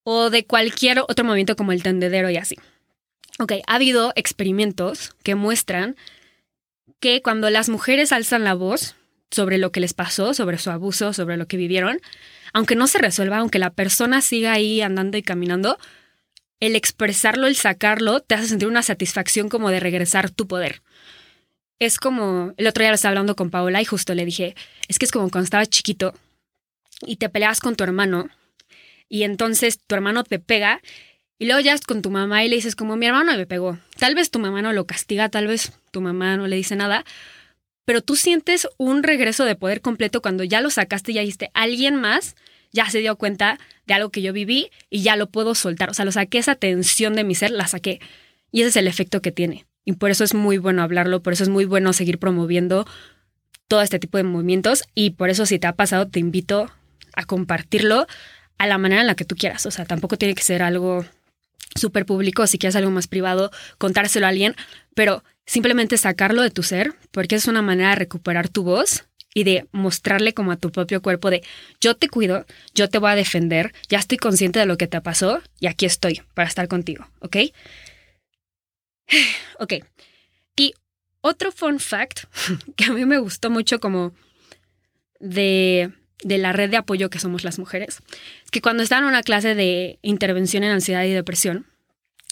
o 0.03 0.31
de 0.31 0.43
cualquier 0.43 1.01
otro 1.01 1.23
movimiento 1.23 1.55
como 1.55 1.71
el 1.71 1.83
tendedero 1.83 2.31
y 2.31 2.37
así. 2.37 2.55
Ok, 3.37 3.53
ha 3.67 3.75
habido 3.75 4.11
experimentos 4.15 5.11
que 5.21 5.35
muestran 5.35 5.95
que 6.99 7.21
cuando 7.21 7.51
las 7.51 7.69
mujeres 7.69 8.11
alzan 8.11 8.43
la 8.43 8.55
voz 8.55 8.95
sobre 9.29 9.59
lo 9.59 9.71
que 9.71 9.79
les 9.79 9.93
pasó, 9.93 10.33
sobre 10.33 10.57
su 10.57 10.71
abuso, 10.71 11.13
sobre 11.13 11.37
lo 11.37 11.47
que 11.47 11.57
vivieron, 11.57 11.99
aunque 12.53 12.75
no 12.75 12.87
se 12.87 12.97
resuelva, 12.97 13.37
aunque 13.37 13.59
la 13.59 13.69
persona 13.69 14.21
siga 14.21 14.53
ahí 14.53 14.81
andando 14.81 15.15
y 15.15 15.21
caminando, 15.21 15.77
el 16.59 16.75
expresarlo, 16.75 17.45
el 17.45 17.55
sacarlo, 17.55 18.19
te 18.19 18.33
hace 18.33 18.47
sentir 18.47 18.67
una 18.67 18.81
satisfacción 18.81 19.47
como 19.47 19.69
de 19.69 19.79
regresar 19.79 20.31
tu 20.31 20.47
poder. 20.47 20.81
Es 21.79 21.97
como, 21.97 22.53
el 22.57 22.67
otro 22.67 22.83
día 22.83 22.91
lo 22.91 22.95
estaba 22.95 23.11
hablando 23.11 23.35
con 23.35 23.49
Paola 23.49 23.81
y 23.81 23.85
justo 23.85 24.13
le 24.13 24.25
dije, 24.25 24.55
es 24.87 24.99
que 24.99 25.05
es 25.05 25.11
como 25.11 25.29
cuando 25.29 25.45
estabas 25.45 25.69
chiquito 25.69 26.13
y 27.05 27.15
te 27.15 27.29
peleas 27.29 27.61
con 27.61 27.75
tu 27.75 27.83
hermano 27.83 28.29
y 29.07 29.23
entonces 29.23 29.79
tu 29.79 29.95
hermano 29.95 30.23
te 30.23 30.39
pega 30.39 30.81
y 31.37 31.45
luego 31.45 31.61
ya 31.61 31.77
con 31.79 32.01
tu 32.01 32.11
mamá 32.11 32.43
y 32.43 32.49
le 32.49 32.57
dices 32.57 32.75
como 32.75 32.97
mi 32.97 33.05
hermano 33.05 33.35
me 33.35 33.45
pegó. 33.45 33.79
Tal 33.97 34.13
vez 34.13 34.29
tu 34.29 34.39
mamá 34.39 34.61
no 34.61 34.73
lo 34.73 34.85
castiga, 34.85 35.29
tal 35.29 35.47
vez 35.47 35.71
tu 35.91 36.01
mamá 36.01 36.35
no 36.35 36.47
le 36.47 36.57
dice 36.57 36.75
nada, 36.75 37.05
pero 37.85 38.01
tú 38.01 38.17
sientes 38.17 38.67
un 38.77 39.01
regreso 39.01 39.45
de 39.45 39.55
poder 39.55 39.81
completo 39.81 40.21
cuando 40.21 40.43
ya 40.43 40.59
lo 40.59 40.69
sacaste 40.69 41.11
y 41.11 41.15
ya 41.15 41.21
dijiste, 41.21 41.49
alguien 41.53 41.95
más 41.95 42.35
ya 42.71 42.89
se 42.89 42.99
dio 42.99 43.15
cuenta 43.15 43.57
de 43.87 43.93
algo 43.93 44.09
que 44.11 44.21
yo 44.21 44.33
viví 44.33 44.69
y 44.89 45.01
ya 45.01 45.15
lo 45.15 45.29
puedo 45.29 45.55
soltar. 45.55 45.89
O 45.89 45.93
sea, 45.93 46.05
lo 46.05 46.11
saqué, 46.11 46.37
esa 46.37 46.55
tensión 46.55 47.15
de 47.15 47.23
mi 47.23 47.35
ser, 47.35 47.51
la 47.51 47.67
saqué. 47.67 47.99
Y 48.51 48.61
ese 48.61 48.69
es 48.69 48.75
el 48.75 48.87
efecto 48.87 49.21
que 49.21 49.31
tiene. 49.31 49.65
Y 49.85 49.93
por 49.93 50.11
eso 50.11 50.23
es 50.23 50.33
muy 50.33 50.57
bueno 50.57 50.83
hablarlo, 50.83 51.21
por 51.21 51.33
eso 51.33 51.43
es 51.43 51.49
muy 51.49 51.65
bueno 51.65 51.93
seguir 51.93 52.19
promoviendo 52.19 52.85
todo 53.67 53.81
este 53.81 53.99
tipo 53.99 54.17
de 54.17 54.23
movimientos. 54.23 54.83
Y 54.95 55.11
por 55.11 55.29
eso 55.29 55.45
si 55.45 55.59
te 55.59 55.67
ha 55.67 55.73
pasado, 55.73 56.07
te 56.07 56.19
invito 56.19 56.69
a 57.13 57.25
compartirlo 57.25 58.07
a 58.57 58.67
la 58.67 58.77
manera 58.77 59.01
en 59.01 59.07
la 59.07 59.15
que 59.15 59.25
tú 59.25 59.35
quieras. 59.35 59.65
O 59.65 59.71
sea, 59.71 59.85
tampoco 59.85 60.17
tiene 60.17 60.35
que 60.35 60.43
ser 60.43 60.61
algo 60.61 61.05
súper 61.75 62.05
público, 62.05 62.47
si 62.47 62.57
quieres 62.57 62.75
algo 62.75 62.91
más 62.91 63.07
privado, 63.07 63.51
contárselo 63.77 64.25
a 64.25 64.29
alguien, 64.29 64.55
pero 64.95 65.23
simplemente 65.45 65.97
sacarlo 65.97 66.41
de 66.41 66.51
tu 66.51 66.63
ser, 66.63 66.93
porque 67.11 67.35
es 67.35 67.47
una 67.47 67.61
manera 67.61 67.89
de 67.89 67.95
recuperar 67.95 68.49
tu 68.49 68.63
voz 68.63 69.05
y 69.33 69.43
de 69.43 69.67
mostrarle 69.71 70.33
como 70.33 70.51
a 70.51 70.57
tu 70.57 70.71
propio 70.71 71.01
cuerpo 71.01 71.29
de 71.29 71.43
yo 71.79 71.95
te 71.95 72.09
cuido, 72.09 72.45
yo 72.73 72.89
te 72.89 72.97
voy 72.97 73.11
a 73.11 73.15
defender, 73.15 73.73
ya 73.87 73.99
estoy 73.99 74.17
consciente 74.17 74.59
de 74.59 74.65
lo 74.65 74.77
que 74.77 74.87
te 74.87 74.99
pasó 75.01 75.41
y 75.59 75.67
aquí 75.67 75.85
estoy 75.85 76.21
para 76.33 76.47
estar 76.47 76.67
contigo, 76.67 77.07
¿ok? 77.19 77.37
Ok. 79.59 79.73
Y 80.55 80.73
otro 81.21 81.51
fun 81.51 81.79
fact 81.79 82.25
que 82.75 82.85
a 82.85 82.93
mí 82.93 83.05
me 83.05 83.17
gustó 83.17 83.49
mucho 83.49 83.79
como 83.79 84.13
de, 85.19 85.91
de 86.23 86.37
la 86.37 86.53
red 86.53 86.69
de 86.69 86.77
apoyo 86.77 87.09
que 87.09 87.19
somos 87.19 87.43
las 87.43 87.59
mujeres, 87.59 87.99
es 88.43 88.51
que 88.51 88.61
cuando 88.61 88.83
estaba 88.83 89.01
en 89.01 89.07
una 89.07 89.23
clase 89.23 89.55
de 89.55 89.99
intervención 90.01 90.63
en 90.63 90.71
ansiedad 90.71 91.03
y 91.03 91.11
depresión, 91.11 91.65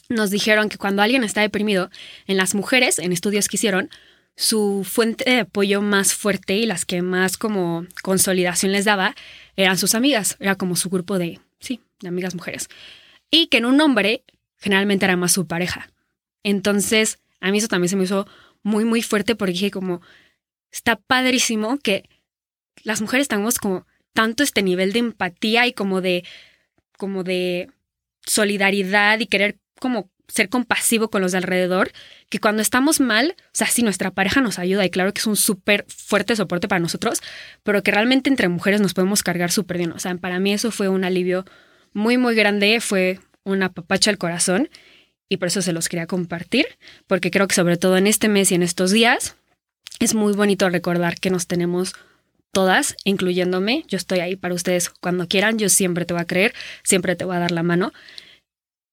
nos 0.10 0.30
dijeron 0.30 0.70
que 0.70 0.78
cuando 0.78 1.02
alguien 1.02 1.24
está 1.24 1.42
deprimido, 1.42 1.90
en 2.28 2.38
las 2.38 2.56
mujeres, 2.56 3.00
en 3.00 3.12
estudios 3.12 3.48
que 3.48 3.58
hicieron, 3.58 3.90
su 4.38 4.86
fuente 4.90 5.30
de 5.30 5.40
apoyo 5.40 5.82
más 5.82 6.14
fuerte 6.14 6.56
y 6.56 6.66
las 6.66 6.86
que 6.86 7.02
más 7.02 7.38
como 7.38 7.86
consolidación 8.04 8.72
les 8.72 8.86
daba 8.86 9.16
eran 9.56 9.78
sus 9.78 9.96
amigas, 9.96 10.38
era 10.40 10.56
como 10.56 10.76
su 10.76 10.90
grupo 10.90 11.18
de, 11.18 11.40
sí, 11.60 11.82
de 12.02 12.08
amigas 12.08 12.36
mujeres. 12.36 12.70
Y 13.32 13.48
que 13.48 13.58
en 13.58 13.66
un 13.66 13.82
hombre 13.82 14.24
generalmente 14.58 15.06
era 15.06 15.18
más 15.18 15.32
su 15.32 15.48
pareja. 15.48 15.90
Entonces, 16.50 17.20
a 17.42 17.52
mí 17.52 17.58
eso 17.58 17.68
también 17.68 17.90
se 17.90 17.98
me 17.98 18.06
hizo 18.06 18.26
muy, 18.64 18.86
muy 18.86 19.02
fuerte 19.02 19.36
porque 19.36 19.52
dije 19.52 19.70
como, 19.70 20.02
está 20.72 20.96
padrísimo 20.96 21.78
que 21.78 22.10
las 22.84 23.02
mujeres 23.02 23.28
tengamos 23.28 23.60
como 23.60 23.86
tanto 24.14 24.44
este 24.44 24.64
nivel 24.64 24.94
de 24.94 25.00
empatía 25.00 25.68
y 25.68 25.74
como 25.74 26.00
de, 26.00 26.24
como 26.98 27.26
de 27.26 27.70
solidaridad 28.26 29.20
y 29.20 29.26
querer 29.28 29.60
como 29.82 30.10
ser 30.30 30.48
compasivo 30.48 31.10
con 31.10 31.22
los 31.22 31.34
de 31.34 31.40
alrededor, 31.40 31.92
que 32.30 32.40
cuando 32.40 32.62
estamos 32.62 33.02
mal, 33.02 33.36
o 33.38 33.50
sea, 33.52 33.68
sí, 33.68 33.84
nuestra 33.84 34.12
pareja 34.12 34.40
nos 34.40 34.58
ayuda 34.58 34.86
y 34.86 34.90
claro 34.90 35.14
que 35.14 35.20
es 35.20 35.28
un 35.28 35.36
súper 35.36 35.86
fuerte 35.90 36.34
soporte 36.38 36.70
para 36.70 36.80
nosotros, 36.80 37.22
pero 37.64 37.84
que 37.84 37.92
realmente 37.92 38.30
entre 38.30 38.48
mujeres 38.48 38.80
nos 38.80 38.94
podemos 38.94 39.22
cargar 39.22 39.52
súper 39.52 39.80
bien. 39.80 39.92
O 39.92 40.00
sea, 40.00 40.16
para 40.16 40.40
mí 40.40 40.54
eso 40.54 40.72
fue 40.72 40.88
un 40.88 41.04
alivio 41.04 41.44
muy, 41.92 42.18
muy 42.18 42.36
grande, 42.36 42.80
fue 42.80 43.20
una 43.44 43.74
papacha 43.74 44.12
al 44.12 44.18
corazón 44.18 44.70
y 45.30 45.38
por 45.38 45.50
eso 45.50 45.62
se 45.62 45.74
los 45.74 45.90
quería 45.90 46.08
compartir, 46.08 46.66
porque 47.08 47.32
creo 47.32 47.48
que 47.48 47.56
sobre 47.56 47.78
todo 47.78 47.98
en 47.98 48.08
este 48.08 48.30
mes 48.30 48.52
y 48.52 48.56
en 48.56 48.64
estos 48.64 48.92
días 48.92 49.36
es 50.00 50.14
muy 50.14 50.34
bonito 50.34 50.70
recordar 50.70 51.20
que 51.20 51.30
nos 51.30 51.48
tenemos 51.48 51.94
todas, 52.52 52.96
incluyéndome. 53.04 53.84
Yo 53.88 53.98
estoy 53.98 54.20
ahí 54.20 54.36
para 54.36 54.54
ustedes 54.54 54.90
cuando 54.90 55.28
quieran, 55.28 55.58
yo 55.58 55.70
siempre 55.70 56.06
te 56.06 56.14
voy 56.14 56.22
a 56.22 56.28
creer, 56.28 56.54
siempre 56.84 57.16
te 57.16 57.26
voy 57.26 57.36
a 57.36 57.40
dar 57.40 57.52
la 57.52 57.64
mano. 57.64 57.94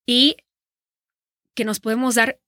Y 0.06 0.36
que 1.54 1.64
nos 1.64 1.80
podemos 1.80 2.14
dar 2.14 2.38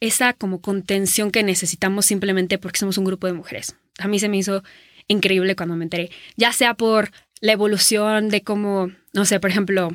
esa 0.00 0.32
como 0.32 0.60
contención 0.60 1.30
que 1.30 1.42
necesitamos 1.42 2.06
simplemente 2.06 2.58
porque 2.58 2.78
somos 2.78 2.98
un 2.98 3.04
grupo 3.04 3.26
de 3.26 3.32
mujeres. 3.32 3.76
A 3.98 4.08
mí 4.08 4.18
se 4.18 4.28
me 4.28 4.38
hizo 4.38 4.62
increíble 5.08 5.56
cuando 5.56 5.76
me 5.76 5.84
enteré, 5.84 6.10
ya 6.36 6.52
sea 6.52 6.74
por 6.74 7.10
la 7.40 7.52
evolución 7.52 8.28
de 8.28 8.42
cómo, 8.42 8.90
no 9.12 9.24
sé, 9.24 9.40
por 9.40 9.50
ejemplo, 9.50 9.90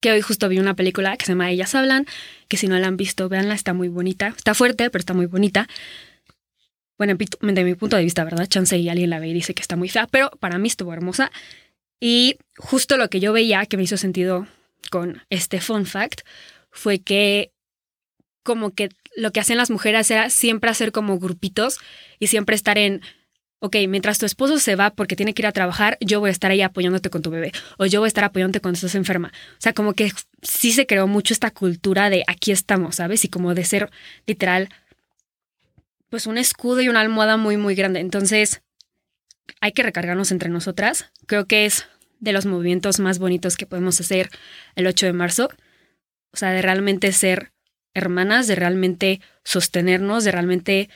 que 0.00 0.12
hoy 0.12 0.20
justo 0.20 0.48
vi 0.48 0.58
una 0.58 0.74
película 0.74 1.16
que 1.16 1.26
se 1.26 1.32
llama 1.32 1.50
Ellas 1.50 1.74
Hablan, 1.74 2.06
que 2.48 2.56
si 2.56 2.66
no 2.68 2.78
la 2.78 2.86
han 2.86 2.96
visto, 2.96 3.28
véanla, 3.28 3.54
está 3.54 3.74
muy 3.74 3.88
bonita, 3.88 4.34
está 4.36 4.54
fuerte, 4.54 4.90
pero 4.90 5.00
está 5.00 5.14
muy 5.14 5.26
bonita. 5.26 5.68
Bueno, 6.98 7.16
de 7.16 7.64
mi 7.64 7.74
punto 7.74 7.96
de 7.96 8.02
vista, 8.02 8.24
¿verdad? 8.24 8.46
Chance 8.46 8.76
y 8.76 8.88
alguien 8.88 9.10
la 9.10 9.20
ve 9.20 9.28
y 9.28 9.32
dice 9.32 9.54
que 9.54 9.62
está 9.62 9.76
muy 9.76 9.88
fea, 9.88 10.06
pero 10.08 10.30
para 10.40 10.58
mí 10.58 10.68
estuvo 10.68 10.92
hermosa. 10.92 11.30
Y 12.00 12.38
justo 12.56 12.96
lo 12.96 13.08
que 13.08 13.20
yo 13.20 13.32
veía 13.32 13.66
que 13.66 13.76
me 13.76 13.84
hizo 13.84 13.96
sentido 13.96 14.46
con 14.90 15.22
este 15.30 15.60
fun 15.60 15.86
fact 15.86 16.20
fue 16.70 17.00
que 17.00 17.52
como 18.42 18.74
que 18.74 18.88
lo 19.16 19.32
que 19.32 19.40
hacían 19.40 19.58
las 19.58 19.70
mujeres 19.70 20.10
era 20.10 20.30
siempre 20.30 20.70
hacer 20.70 20.92
como 20.92 21.18
grupitos 21.18 21.78
y 22.18 22.28
siempre 22.28 22.56
estar 22.56 22.78
en, 22.78 23.02
ok, 23.60 23.76
mientras 23.88 24.18
tu 24.18 24.26
esposo 24.26 24.58
se 24.58 24.76
va 24.76 24.90
porque 24.90 25.16
tiene 25.16 25.34
que 25.34 25.42
ir 25.42 25.46
a 25.46 25.52
trabajar, 25.52 25.98
yo 26.00 26.20
voy 26.20 26.28
a 26.28 26.32
estar 26.32 26.50
ahí 26.50 26.62
apoyándote 26.62 27.10
con 27.10 27.22
tu 27.22 27.30
bebé 27.30 27.52
o 27.76 27.86
yo 27.86 28.00
voy 28.00 28.06
a 28.06 28.08
estar 28.08 28.24
apoyándote 28.24 28.60
cuando 28.60 28.76
estás 28.76 28.94
enferma. 28.94 29.32
O 29.52 29.60
sea, 29.60 29.72
como 29.72 29.94
que 29.94 30.12
sí 30.42 30.72
se 30.72 30.86
creó 30.86 31.06
mucho 31.06 31.34
esta 31.34 31.50
cultura 31.50 32.10
de 32.10 32.24
aquí 32.26 32.52
estamos, 32.52 32.96
¿sabes? 32.96 33.24
Y 33.24 33.28
como 33.28 33.54
de 33.54 33.64
ser 33.64 33.90
literal, 34.26 34.68
pues 36.08 36.26
un 36.26 36.38
escudo 36.38 36.80
y 36.80 36.88
una 36.88 37.00
almohada 37.00 37.36
muy, 37.36 37.56
muy 37.56 37.74
grande. 37.74 38.00
Entonces, 38.00 38.62
hay 39.60 39.72
que 39.72 39.82
recargarnos 39.82 40.30
entre 40.30 40.48
nosotras. 40.48 41.10
Creo 41.26 41.46
que 41.46 41.66
es 41.66 41.86
de 42.20 42.32
los 42.32 42.46
movimientos 42.46 43.00
más 43.00 43.18
bonitos 43.18 43.56
que 43.56 43.66
podemos 43.66 44.00
hacer 44.00 44.30
el 44.76 44.86
8 44.86 45.06
de 45.06 45.12
marzo 45.12 45.48
o 46.32 46.36
sea, 46.36 46.50
de 46.50 46.62
realmente 46.62 47.12
ser 47.12 47.52
hermanas, 47.94 48.46
de 48.46 48.54
realmente 48.54 49.20
sostenernos, 49.44 50.24
de 50.24 50.32
realmente 50.32 50.90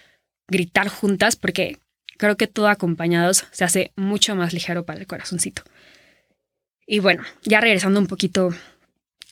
gritar 0.48 0.88
juntas, 0.88 1.36
porque 1.36 1.78
creo 2.18 2.36
que 2.36 2.46
todo 2.46 2.68
acompañados 2.68 3.44
se 3.50 3.64
hace 3.64 3.92
mucho 3.96 4.34
más 4.34 4.52
ligero 4.52 4.84
para 4.84 5.00
el 5.00 5.06
corazoncito. 5.06 5.62
Y 6.86 6.98
bueno, 6.98 7.22
ya 7.42 7.60
regresando 7.60 8.00
un 8.00 8.06
poquito 8.06 8.50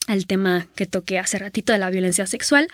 al 0.07 0.27
tema 0.27 0.67
que 0.75 0.87
toqué 0.87 1.19
hace 1.19 1.39
ratito 1.39 1.73
de 1.73 1.79
la 1.79 1.91
violencia 1.91 2.27
sexual, 2.27 2.69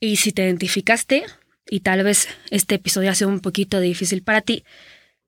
y 0.00 0.16
si 0.16 0.32
te 0.32 0.42
identificaste 0.42 1.24
y 1.68 1.80
tal 1.80 2.04
vez 2.04 2.28
este 2.50 2.76
episodio 2.76 3.10
ha 3.10 3.14
sido 3.14 3.30
un 3.30 3.40
poquito 3.40 3.80
difícil 3.80 4.22
para 4.22 4.40
ti, 4.40 4.64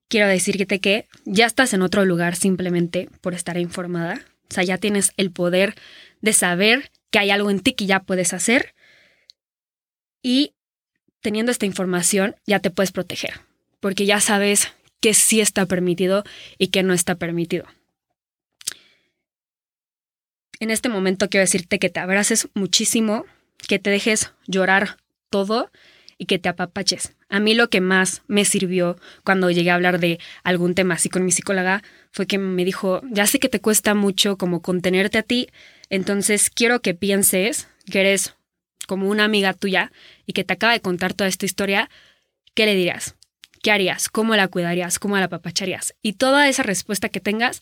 quiero 0.07 0.27
decirte 0.27 0.79
que 0.79 1.07
ya 1.25 1.45
estás 1.45 1.73
en 1.73 1.81
otro 1.81 2.05
lugar 2.05 2.35
simplemente 2.35 3.09
por 3.21 3.33
estar 3.33 3.57
informada. 3.57 4.21
O 4.49 4.53
sea, 4.53 4.63
ya 4.63 4.77
tienes 4.77 5.11
el 5.17 5.31
poder 5.31 5.75
de 6.21 6.33
saber 6.33 6.91
que 7.11 7.19
hay 7.19 7.31
algo 7.31 7.49
en 7.49 7.59
ti 7.59 7.73
que 7.73 7.85
ya 7.85 8.01
puedes 8.01 8.33
hacer 8.33 8.73
y 10.21 10.53
teniendo 11.21 11.51
esta 11.51 11.65
información 11.65 12.35
ya 12.45 12.59
te 12.59 12.71
puedes 12.71 12.91
proteger, 12.91 13.41
porque 13.79 14.05
ya 14.05 14.19
sabes 14.19 14.67
que 15.01 15.13
sí 15.13 15.41
está 15.41 15.65
permitido 15.65 16.23
y 16.57 16.67
que 16.67 16.83
no 16.83 16.93
está 16.93 17.15
permitido. 17.15 17.65
En 20.59 20.71
este 20.71 20.89
momento 20.89 21.29
quiero 21.29 21.43
decirte 21.43 21.79
que 21.79 21.89
te 21.89 22.01
abraces 22.01 22.49
muchísimo, 22.53 23.25
que 23.67 23.79
te 23.79 23.89
dejes 23.89 24.33
llorar 24.45 24.97
todo 25.29 25.71
y 26.17 26.25
que 26.25 26.37
te 26.37 26.49
apapaches. 26.49 27.15
A 27.29 27.39
mí 27.39 27.53
lo 27.53 27.69
que 27.69 27.79
más 27.79 28.23
me 28.27 28.43
sirvió 28.43 28.97
cuando 29.23 29.51
llegué 29.51 29.71
a 29.71 29.75
hablar 29.75 29.99
de 29.99 30.19
algún 30.43 30.75
tema 30.75 30.95
así 30.95 31.07
con 31.07 31.23
mi 31.23 31.31
psicóloga 31.31 31.81
fue 32.11 32.27
que 32.27 32.37
me 32.37 32.65
dijo, 32.65 33.01
ya 33.09 33.25
sé 33.25 33.39
que 33.39 33.47
te 33.47 33.61
cuesta 33.61 33.93
mucho 33.93 34.37
como 34.37 34.61
contenerte 34.61 35.17
a 35.17 35.23
ti, 35.23 35.47
entonces 35.89 36.49
quiero 36.49 36.81
que 36.81 36.93
pienses 36.93 37.69
que 37.89 38.01
eres 38.01 38.35
como 38.89 39.07
una 39.07 39.23
amiga 39.23 39.53
tuya 39.53 39.91
y 40.25 40.33
que 40.33 40.43
te 40.43 40.53
acaba 40.53 40.73
de 40.73 40.81
contar 40.81 41.13
toda 41.13 41.27
esta 41.27 41.45
historia, 41.45 41.91
¿qué 42.55 42.65
le 42.65 42.73
dirías? 42.73 43.15
¿Qué 43.61 43.71
harías? 43.71 44.09
¿Cómo 44.09 44.35
la 44.35 44.47
cuidarías? 44.47 44.97
¿Cómo 44.97 45.15
la 45.15 45.27
papacharías? 45.27 45.93
Y 46.01 46.13
toda 46.13 46.49
esa 46.49 46.63
respuesta 46.63 47.07
que 47.07 47.19
tengas, 47.19 47.61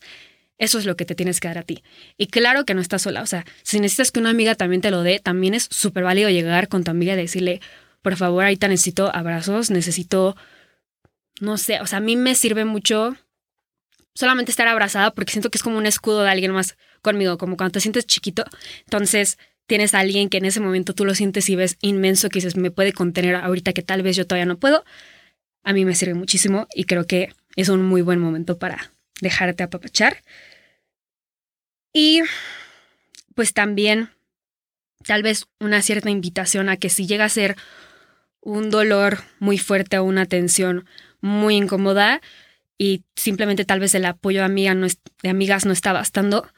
eso 0.56 0.78
es 0.78 0.86
lo 0.86 0.96
que 0.96 1.04
te 1.04 1.14
tienes 1.14 1.38
que 1.38 1.48
dar 1.48 1.58
a 1.58 1.64
ti. 1.64 1.84
Y 2.16 2.28
claro 2.28 2.64
que 2.64 2.72
no 2.72 2.80
estás 2.80 3.02
sola. 3.02 3.20
O 3.20 3.26
sea, 3.26 3.44
si 3.62 3.78
necesitas 3.78 4.10
que 4.10 4.20
una 4.20 4.30
amiga 4.30 4.54
también 4.54 4.80
te 4.80 4.90
lo 4.90 5.02
dé, 5.02 5.18
también 5.18 5.52
es 5.52 5.68
súper 5.70 6.02
válido 6.02 6.30
llegar 6.30 6.68
con 6.68 6.82
tu 6.82 6.92
amiga 6.92 7.12
y 7.12 7.16
decirle, 7.16 7.60
por 8.00 8.16
favor, 8.16 8.44
ahorita 8.44 8.66
necesito 8.66 9.14
abrazos, 9.14 9.70
necesito, 9.70 10.34
no 11.40 11.58
sé, 11.58 11.82
o 11.82 11.86
sea, 11.86 11.98
a 11.98 12.00
mí 12.00 12.16
me 12.16 12.34
sirve 12.34 12.64
mucho 12.64 13.18
solamente 14.14 14.50
estar 14.50 14.66
abrazada 14.66 15.10
porque 15.10 15.32
siento 15.32 15.50
que 15.50 15.58
es 15.58 15.62
como 15.62 15.76
un 15.76 15.84
escudo 15.84 16.22
de 16.22 16.30
alguien 16.30 16.52
más 16.52 16.78
conmigo, 17.02 17.36
como 17.36 17.58
cuando 17.58 17.72
te 17.72 17.80
sientes 17.80 18.06
chiquito. 18.06 18.44
Entonces 18.86 19.36
tienes 19.68 19.94
a 19.94 20.00
alguien 20.00 20.30
que 20.30 20.38
en 20.38 20.46
ese 20.46 20.60
momento 20.60 20.94
tú 20.94 21.04
lo 21.04 21.14
sientes 21.14 21.48
y 21.50 21.54
ves 21.54 21.76
inmenso, 21.82 22.30
que 22.30 22.38
dices, 22.38 22.56
me 22.56 22.70
puede 22.70 22.92
contener 22.92 23.36
ahorita 23.36 23.74
que 23.74 23.82
tal 23.82 24.02
vez 24.02 24.16
yo 24.16 24.26
todavía 24.26 24.46
no 24.46 24.58
puedo. 24.58 24.82
A 25.62 25.74
mí 25.74 25.84
me 25.84 25.94
sirve 25.94 26.14
muchísimo 26.14 26.66
y 26.74 26.84
creo 26.84 27.06
que 27.06 27.34
es 27.54 27.68
un 27.68 27.82
muy 27.82 28.00
buen 28.00 28.18
momento 28.18 28.58
para 28.58 28.92
dejarte 29.20 29.62
apapachar. 29.62 30.22
Y 31.92 32.22
pues 33.34 33.52
también 33.52 34.08
tal 35.04 35.22
vez 35.22 35.46
una 35.60 35.82
cierta 35.82 36.08
invitación 36.08 36.70
a 36.70 36.78
que 36.78 36.88
si 36.88 37.06
llega 37.06 37.26
a 37.26 37.28
ser 37.28 37.54
un 38.40 38.70
dolor 38.70 39.18
muy 39.38 39.58
fuerte 39.58 39.98
o 39.98 40.04
una 40.04 40.24
tensión 40.24 40.86
muy 41.20 41.56
incómoda 41.56 42.22
y 42.78 43.04
simplemente 43.16 43.66
tal 43.66 43.80
vez 43.80 43.94
el 43.94 44.06
apoyo 44.06 44.40
de, 44.40 44.46
amiga 44.46 44.74
de 44.74 45.28
amigas 45.28 45.66
no 45.66 45.72
está 45.72 45.92
bastando, 45.92 46.48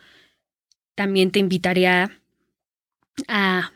también 0.95 1.33
te 1.33 1.41
invitaría 1.41 2.20
a, 3.29 3.73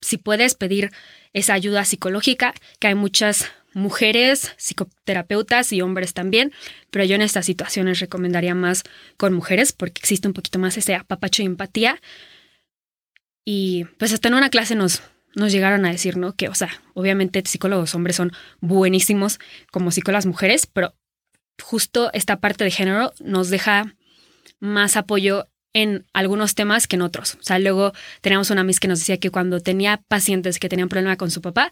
si 0.00 0.18
puedes, 0.18 0.54
pedir 0.54 0.90
esa 1.32 1.54
ayuda 1.54 1.84
psicológica, 1.84 2.54
que 2.78 2.88
hay 2.88 2.94
muchas 2.94 3.50
mujeres, 3.74 4.52
psicoterapeutas 4.56 5.72
y 5.72 5.82
hombres 5.82 6.14
también, 6.14 6.52
pero 6.90 7.04
yo 7.04 7.16
en 7.16 7.22
estas 7.22 7.44
situaciones 7.46 8.00
recomendaría 8.00 8.54
más 8.54 8.84
con 9.16 9.34
mujeres 9.34 9.72
porque 9.72 10.00
existe 10.00 10.28
un 10.28 10.34
poquito 10.34 10.58
más 10.58 10.76
ese 10.76 10.94
apapacho 10.94 11.42
y 11.42 11.46
empatía. 11.46 12.00
Y 13.44 13.84
pues 13.98 14.12
hasta 14.12 14.28
en 14.28 14.34
una 14.34 14.48
clase 14.48 14.74
nos, 14.74 15.02
nos 15.34 15.52
llegaron 15.52 15.84
a 15.84 15.90
decir, 15.90 16.16
¿no? 16.16 16.34
Que, 16.34 16.48
o 16.48 16.54
sea, 16.54 16.70
obviamente 16.94 17.42
psicólogos 17.44 17.94
hombres 17.94 18.16
son 18.16 18.32
buenísimos 18.60 19.38
como 19.70 19.90
psicólogas 19.90 20.26
mujeres, 20.26 20.66
pero 20.66 20.94
justo 21.62 22.10
esta 22.12 22.40
parte 22.40 22.64
de 22.64 22.70
género 22.70 23.12
nos 23.20 23.50
deja 23.50 23.94
más 24.60 24.96
apoyo 24.96 25.48
en 25.74 26.06
algunos 26.12 26.54
temas 26.54 26.86
que 26.86 26.96
en 26.96 27.02
otros. 27.02 27.34
O 27.34 27.42
sea, 27.42 27.58
luego 27.58 27.92
teníamos 28.22 28.50
una 28.50 28.64
miss 28.64 28.80
que 28.80 28.88
nos 28.88 29.00
decía 29.00 29.18
que 29.18 29.30
cuando 29.30 29.60
tenía 29.60 29.98
pacientes 30.08 30.58
que 30.58 30.68
tenían 30.68 30.88
problema 30.88 31.16
con 31.16 31.30
su 31.30 31.42
papá, 31.42 31.70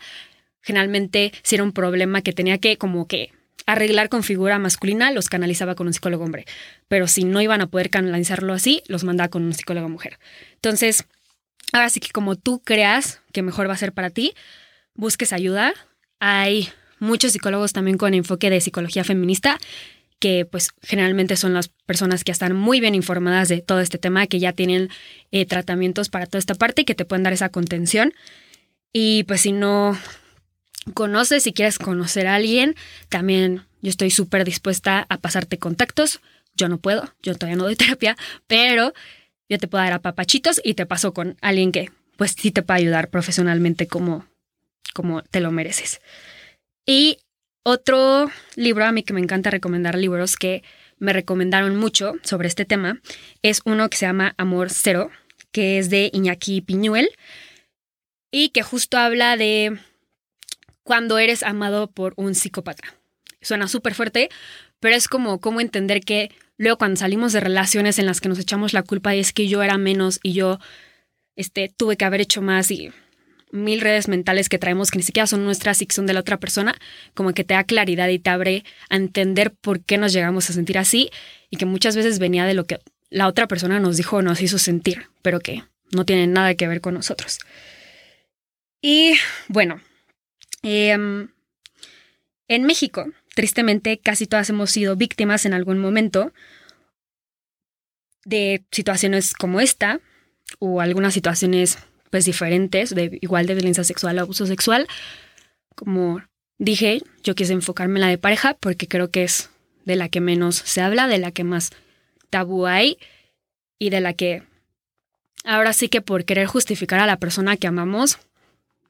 generalmente 0.60 1.32
si 1.42 1.54
era 1.54 1.64
un 1.64 1.72
problema 1.72 2.20
que 2.20 2.32
tenía 2.32 2.58
que 2.58 2.76
como 2.76 3.06
que 3.06 3.32
arreglar 3.64 4.08
con 4.08 4.24
figura 4.24 4.58
masculina, 4.58 5.12
los 5.12 5.28
canalizaba 5.28 5.76
con 5.76 5.86
un 5.86 5.94
psicólogo 5.94 6.24
hombre. 6.24 6.46
Pero 6.88 7.06
si 7.06 7.24
no 7.24 7.40
iban 7.40 7.60
a 7.60 7.68
poder 7.68 7.90
canalizarlo 7.90 8.52
así, 8.52 8.82
los 8.88 9.04
mandaba 9.04 9.28
con 9.28 9.44
un 9.44 9.54
psicólogo 9.54 9.88
mujer. 9.88 10.18
Entonces, 10.54 11.04
ahora 11.72 11.88
sí 11.88 12.00
que 12.00 12.10
como 12.10 12.34
tú 12.34 12.60
creas 12.60 13.20
que 13.32 13.42
mejor 13.42 13.68
va 13.68 13.74
a 13.74 13.78
ser 13.78 13.92
para 13.92 14.10
ti, 14.10 14.34
busques 14.94 15.32
ayuda. 15.32 15.74
Hay 16.18 16.68
muchos 16.98 17.32
psicólogos 17.32 17.72
también 17.72 17.98
con 17.98 18.14
enfoque 18.14 18.50
de 18.50 18.60
psicología 18.60 19.04
feminista 19.04 19.58
que 20.22 20.44
pues 20.44 20.70
generalmente 20.82 21.34
son 21.34 21.52
las 21.52 21.66
personas 21.66 22.22
que 22.22 22.30
están 22.30 22.54
muy 22.54 22.78
bien 22.78 22.94
informadas 22.94 23.48
de 23.48 23.60
todo 23.60 23.80
este 23.80 23.98
tema, 23.98 24.28
que 24.28 24.38
ya 24.38 24.52
tienen 24.52 24.88
eh, 25.32 25.46
tratamientos 25.46 26.10
para 26.10 26.26
toda 26.26 26.38
esta 26.38 26.54
parte 26.54 26.82
y 26.82 26.84
que 26.84 26.94
te 26.94 27.04
pueden 27.04 27.24
dar 27.24 27.32
esa 27.32 27.48
contención. 27.48 28.14
Y 28.92 29.24
pues 29.24 29.40
si 29.40 29.50
no 29.50 29.98
conoces, 30.94 31.42
si 31.42 31.52
quieres 31.52 31.80
conocer 31.80 32.28
a 32.28 32.36
alguien, 32.36 32.76
también 33.08 33.64
yo 33.80 33.90
estoy 33.90 34.12
súper 34.12 34.44
dispuesta 34.44 35.06
a 35.08 35.18
pasarte 35.18 35.58
contactos. 35.58 36.20
Yo 36.54 36.68
no 36.68 36.78
puedo, 36.78 37.12
yo 37.20 37.34
todavía 37.34 37.56
no 37.56 37.64
doy 37.64 37.74
terapia, 37.82 38.16
pero 38.46 38.92
yo 39.48 39.58
te 39.58 39.66
puedo 39.66 39.82
dar 39.82 39.92
a 39.92 40.02
papachitos 40.02 40.60
y 40.62 40.74
te 40.74 40.86
paso 40.86 41.12
con 41.12 41.36
alguien 41.40 41.72
que 41.72 41.90
pues 42.16 42.36
sí 42.38 42.52
te 42.52 42.62
puede 42.62 42.78
ayudar 42.78 43.10
profesionalmente 43.10 43.88
como, 43.88 44.24
como 44.94 45.22
te 45.22 45.40
lo 45.40 45.50
mereces. 45.50 46.00
Y 46.86 47.18
otro 47.62 48.30
libro 48.56 48.84
a 48.84 48.92
mí 48.92 49.02
que 49.02 49.12
me 49.12 49.20
encanta 49.20 49.50
recomendar 49.50 49.96
libros 49.96 50.36
que 50.36 50.62
me 50.98 51.12
recomendaron 51.12 51.76
mucho 51.76 52.14
sobre 52.22 52.48
este 52.48 52.64
tema 52.64 53.00
es 53.42 53.60
uno 53.64 53.88
que 53.88 53.96
se 53.96 54.06
llama 54.06 54.34
Amor 54.36 54.70
Cero, 54.70 55.10
que 55.50 55.78
es 55.78 55.90
de 55.90 56.10
Iñaki 56.12 56.60
Piñuel 56.60 57.10
y 58.30 58.50
que 58.50 58.62
justo 58.62 58.98
habla 58.98 59.36
de 59.36 59.78
cuando 60.82 61.18
eres 61.18 61.42
amado 61.42 61.90
por 61.90 62.14
un 62.16 62.34
psicópata. 62.34 62.94
Suena 63.40 63.68
súper 63.68 63.94
fuerte, 63.94 64.30
pero 64.80 64.94
es 64.94 65.08
como 65.08 65.40
cómo 65.40 65.60
entender 65.60 66.00
que 66.00 66.30
luego 66.56 66.78
cuando 66.78 66.98
salimos 66.98 67.32
de 67.32 67.40
relaciones 67.40 67.98
en 67.98 68.06
las 68.06 68.20
que 68.20 68.28
nos 68.28 68.38
echamos 68.38 68.72
la 68.72 68.82
culpa 68.82 69.14
y 69.14 69.20
es 69.20 69.32
que 69.32 69.48
yo 69.48 69.62
era 69.62 69.78
menos 69.78 70.20
y 70.22 70.32
yo 70.32 70.58
este, 71.36 71.68
tuve 71.68 71.96
que 71.96 72.04
haber 72.04 72.20
hecho 72.20 72.42
más 72.42 72.70
y 72.70 72.92
mil 73.52 73.80
redes 73.80 74.08
mentales 74.08 74.48
que 74.48 74.58
traemos 74.58 74.90
que 74.90 74.98
ni 74.98 75.04
siquiera 75.04 75.26
son 75.26 75.44
nuestras 75.44 75.80
y 75.82 75.86
que 75.86 75.94
son 75.94 76.06
de 76.06 76.14
la 76.14 76.20
otra 76.20 76.40
persona, 76.40 76.74
como 77.14 77.32
que 77.32 77.44
te 77.44 77.54
da 77.54 77.64
claridad 77.64 78.08
y 78.08 78.18
te 78.18 78.30
abre 78.30 78.64
a 78.88 78.96
entender 78.96 79.52
por 79.52 79.80
qué 79.80 79.98
nos 79.98 80.12
llegamos 80.12 80.50
a 80.50 80.54
sentir 80.54 80.78
así 80.78 81.10
y 81.50 81.58
que 81.58 81.66
muchas 81.66 81.94
veces 81.94 82.18
venía 82.18 82.46
de 82.46 82.54
lo 82.54 82.64
que 82.64 82.80
la 83.10 83.28
otra 83.28 83.46
persona 83.46 83.78
nos 83.78 83.98
dijo 83.98 84.16
o 84.16 84.22
nos 84.22 84.40
hizo 84.40 84.58
sentir, 84.58 85.06
pero 85.20 85.38
que 85.38 85.62
no 85.92 86.04
tiene 86.04 86.26
nada 86.26 86.54
que 86.54 86.66
ver 86.66 86.80
con 86.80 86.94
nosotros. 86.94 87.38
Y 88.80 89.12
bueno, 89.48 89.80
em, 90.62 91.28
en 92.48 92.64
México, 92.64 93.06
tristemente, 93.34 93.98
casi 93.98 94.26
todas 94.26 94.48
hemos 94.50 94.70
sido 94.70 94.96
víctimas 94.96 95.44
en 95.44 95.52
algún 95.52 95.78
momento 95.78 96.32
de 98.24 98.64
situaciones 98.70 99.34
como 99.34 99.60
esta 99.60 100.00
o 100.58 100.80
algunas 100.80 101.12
situaciones 101.14 101.78
pues 102.12 102.26
diferentes, 102.26 102.94
de 102.94 103.18
igual 103.22 103.46
de 103.46 103.54
violencia 103.54 103.84
sexual 103.84 104.18
o 104.18 104.20
abuso 104.20 104.44
sexual. 104.44 104.86
Como 105.74 106.20
dije, 106.58 107.00
yo 107.24 107.34
quise 107.34 107.54
enfocarme 107.54 107.94
en 107.94 108.02
la 108.02 108.08
de 108.08 108.18
pareja 108.18 108.54
porque 108.60 108.86
creo 108.86 109.10
que 109.10 109.24
es 109.24 109.48
de 109.86 109.96
la 109.96 110.10
que 110.10 110.20
menos 110.20 110.56
se 110.56 110.82
habla, 110.82 111.08
de 111.08 111.16
la 111.16 111.30
que 111.30 111.42
más 111.42 111.70
tabú 112.28 112.66
hay 112.66 112.98
y 113.78 113.88
de 113.88 114.02
la 114.02 114.12
que 114.12 114.42
ahora 115.42 115.72
sí 115.72 115.88
que 115.88 116.02
por 116.02 116.26
querer 116.26 116.46
justificar 116.46 117.00
a 117.00 117.06
la 117.06 117.16
persona 117.16 117.56
que 117.56 117.66
amamos, 117.66 118.18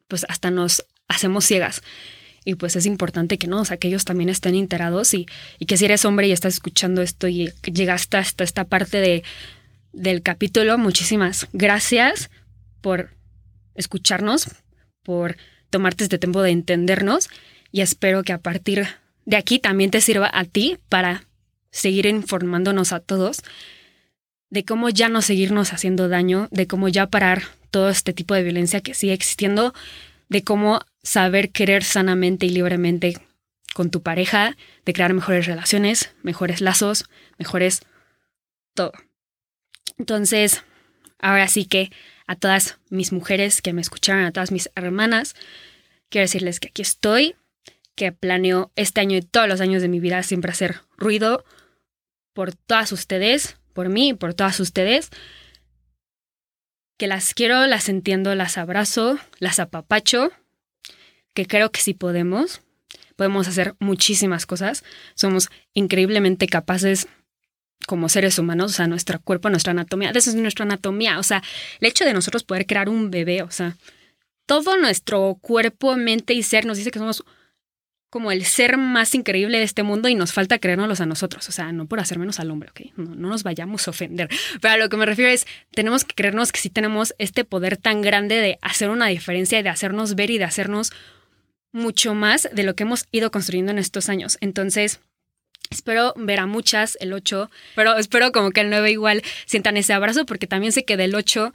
pues 0.09 0.27
hasta 0.29 0.51
nos 0.51 0.85
hacemos 1.07 1.45
ciegas. 1.45 1.81
Y 2.45 2.57
pues 2.57 2.75
es 2.75 2.87
importante 2.87 3.39
que 3.39 3.47
no, 3.47 3.63
o 3.63 3.65
ellos 3.83 4.05
también 4.05 4.31
estén 4.31 4.57
enterados 4.57 5.15
y, 5.15 5.29
y 5.61 5.67
que 5.67 5.77
si 5.77 5.85
eres 5.85 6.05
hombre 6.05 6.27
y 6.27 6.33
estás 6.33 6.55
escuchando 6.55 7.03
esto 7.03 7.29
y 7.29 7.53
llegaste 7.73 8.17
hasta 8.17 8.43
esta 8.43 8.65
parte 8.65 8.97
de, 9.01 9.23
del 9.93 10.23
capítulo, 10.23 10.77
muchísimas 10.77 11.47
gracias 11.53 12.31
por 12.83 13.17
escucharnos, 13.75 14.49
por 15.03 15.37
tomarte 15.71 16.05
este 16.05 16.19
tiempo 16.19 16.43
de 16.43 16.51
entendernos 16.51 17.31
y 17.71 17.81
espero 17.81 18.23
que 18.23 18.35
a 18.35 18.39
partir 18.39 18.87
de 19.25 19.37
aquí 19.37 19.59
también 19.59 19.91
te 19.91 20.01
sirva 20.03 20.31
a 20.33 20.45
ti 20.45 20.79
para 20.91 21.25
seguir 21.71 22.05
informándonos 22.07 22.93
a 22.93 23.01
todos 23.01 23.43
de 24.51 24.67
cómo 24.67 24.91
ya 24.91 25.09
no 25.09 25.23
seguirnos 25.23 25.73
haciendo 25.73 26.11
daño, 26.11 26.49
de 26.51 26.67
cómo 26.67 26.91
ya 26.91 27.07
parar 27.07 27.43
todo 27.71 27.89
este 27.89 28.13
tipo 28.13 28.35
de 28.35 28.43
violencia 28.43 28.83
que 28.83 28.93
sigue 28.93 29.15
existiendo, 29.15 29.73
de 30.29 30.45
cómo 30.45 30.81
saber 31.03 31.51
querer 31.51 31.85
sanamente 31.85 32.45
y 32.45 32.51
libremente 32.51 33.17
con 33.73 33.91
tu 33.91 34.03
pareja, 34.03 34.59
de 34.85 34.93
crear 34.93 35.15
mejores 35.15 35.47
relaciones, 35.47 36.15
mejores 36.23 36.61
lazos, 36.61 37.07
mejores 37.39 37.81
todo. 38.75 38.93
Entonces, 39.97 40.63
ahora 41.19 41.49
sí 41.49 41.65
que 41.65 41.91
a 42.27 42.37
todas 42.37 42.79
mis 42.91 43.13
mujeres 43.13 43.63
que 43.63 43.73
me 43.73 43.81
escucharon, 43.81 44.25
a 44.25 44.33
todas 44.33 44.53
mis 44.53 44.71
hermanas. 44.75 45.35
Quiero 46.09 46.25
decirles 46.25 46.61
que 46.61 46.69
aquí 46.69 46.83
estoy, 46.83 47.35
que 47.95 48.13
planeo 48.13 48.73
este 48.77 49.01
año 49.01 49.17
y 49.17 49.23
todos 49.23 49.49
los 49.49 49.61
años 49.61 49.83
de 49.83 49.89
mi 49.89 50.01
vida 50.01 50.23
siempre 50.23 50.53
hacer 50.53 50.81
ruido 50.97 51.45
por 52.33 52.55
todas 52.55 52.93
ustedes, 52.93 53.57
por 53.73 53.89
mí 53.89 54.15
por 54.15 54.35
todas 54.35 54.61
ustedes. 54.61 55.11
Que 56.99 57.07
las 57.07 57.35
quiero, 57.35 57.67
las 57.67 57.89
entiendo, 57.89 58.35
las 58.35 58.59
abrazo, 58.59 59.19
las 59.39 59.59
apapacho, 59.59 60.31
que 61.35 61.47
creo 61.47 61.71
que 61.71 61.81
sí 61.81 61.95
podemos. 61.95 62.63
Podemos 63.17 63.49
hacer 63.49 63.75
muchísimas 63.79 64.47
cosas. 64.47 64.85
Somos 65.15 65.51
increíblemente 65.75 66.47
capaces 66.47 67.09
como 67.87 68.09
seres 68.09 68.39
humanos, 68.39 68.73
o 68.73 68.75
sea, 68.75 68.87
nuestro 68.87 69.21
cuerpo, 69.21 69.51
nuestra 69.51 69.73
anatomía, 69.73 70.11
eso 70.11 70.31
es 70.31 70.37
nuestra 70.37 70.65
anatomía, 70.65 71.19
o 71.19 71.23
sea, 71.23 71.43
el 71.81 71.89
hecho 71.89 72.05
de 72.05 72.13
nosotros 72.13 72.45
poder 72.45 72.67
crear 72.67 72.89
un 72.89 73.11
bebé, 73.11 73.43
o 73.43 73.51
sea, 73.51 73.77
todo 74.47 74.77
nuestro 74.77 75.39
cuerpo, 75.41 75.97
mente 75.97 76.35
y 76.35 76.43
ser 76.43 76.67
nos 76.67 76.79
dice 76.79 76.91
que 76.91 76.99
somos 76.99 77.25
como 78.11 78.31
el 78.31 78.45
ser 78.45 78.77
más 78.77 79.15
increíble 79.15 79.57
de 79.57 79.65
este 79.65 79.83
mundo 79.83 80.07
y 80.07 80.15
nos 80.15 80.35
falta 80.35 80.59
creérnoslos 80.59 81.01
a 81.01 81.07
nosotros, 81.07 81.49
o 81.49 81.53
sea, 81.53 81.73
no 81.73 81.87
por 81.87 81.99
hacer 81.99 82.19
menos 82.19 82.41
al 82.41 82.51
hombre, 82.51 82.69
¿ok? 82.69 82.93
No, 82.97 83.15
no 83.15 83.29
nos 83.31 83.43
vayamos 83.43 83.89
a 83.89 83.91
ofender, 83.91 84.29
pero 84.61 84.75
a 84.75 84.77
lo 84.77 84.91
que 84.91 84.99
me 84.99 85.07
refiero 85.07 85.31
es, 85.31 85.47
tenemos 85.71 86.05
que 86.05 86.15
creernos 86.15 86.53
que 86.53 86.61
sí 86.61 86.69
tenemos 86.69 87.15
este 87.17 87.45
poder 87.45 87.79
tan 87.79 88.03
grande 88.03 88.37
de 88.37 88.59
hacer 88.61 88.91
una 88.91 89.07
diferencia 89.07 89.63
de 89.63 89.69
hacernos 89.71 90.15
ver 90.15 90.31
y 90.31 90.37
de 90.37 90.45
hacernos 90.45 90.93
mucho 91.73 92.15
más 92.15 92.51
de 92.53 92.63
lo 92.63 92.75
que 92.77 92.83
hemos 92.83 93.07
ido 93.13 93.31
construyendo 93.31 93.73
en 93.73 93.79
estos 93.79 94.09
años. 94.11 94.37
Entonces, 94.41 95.01
Espero 95.73 96.13
ver 96.17 96.39
a 96.39 96.47
muchas 96.47 96.99
el 97.01 97.15
8, 97.15 97.51
pero 97.75 97.97
espero 97.97 98.31
como 98.31 98.51
que 98.51 98.61
el 98.61 98.69
9 98.69 98.91
igual 98.91 99.23
sientan 99.47 99.79
ese 99.79 99.95
abrazo 99.95 100.27
porque 100.27 100.47
también 100.47 100.71
sé 100.71 100.85
que 100.85 100.99
del 100.99 101.15
8 101.15 101.55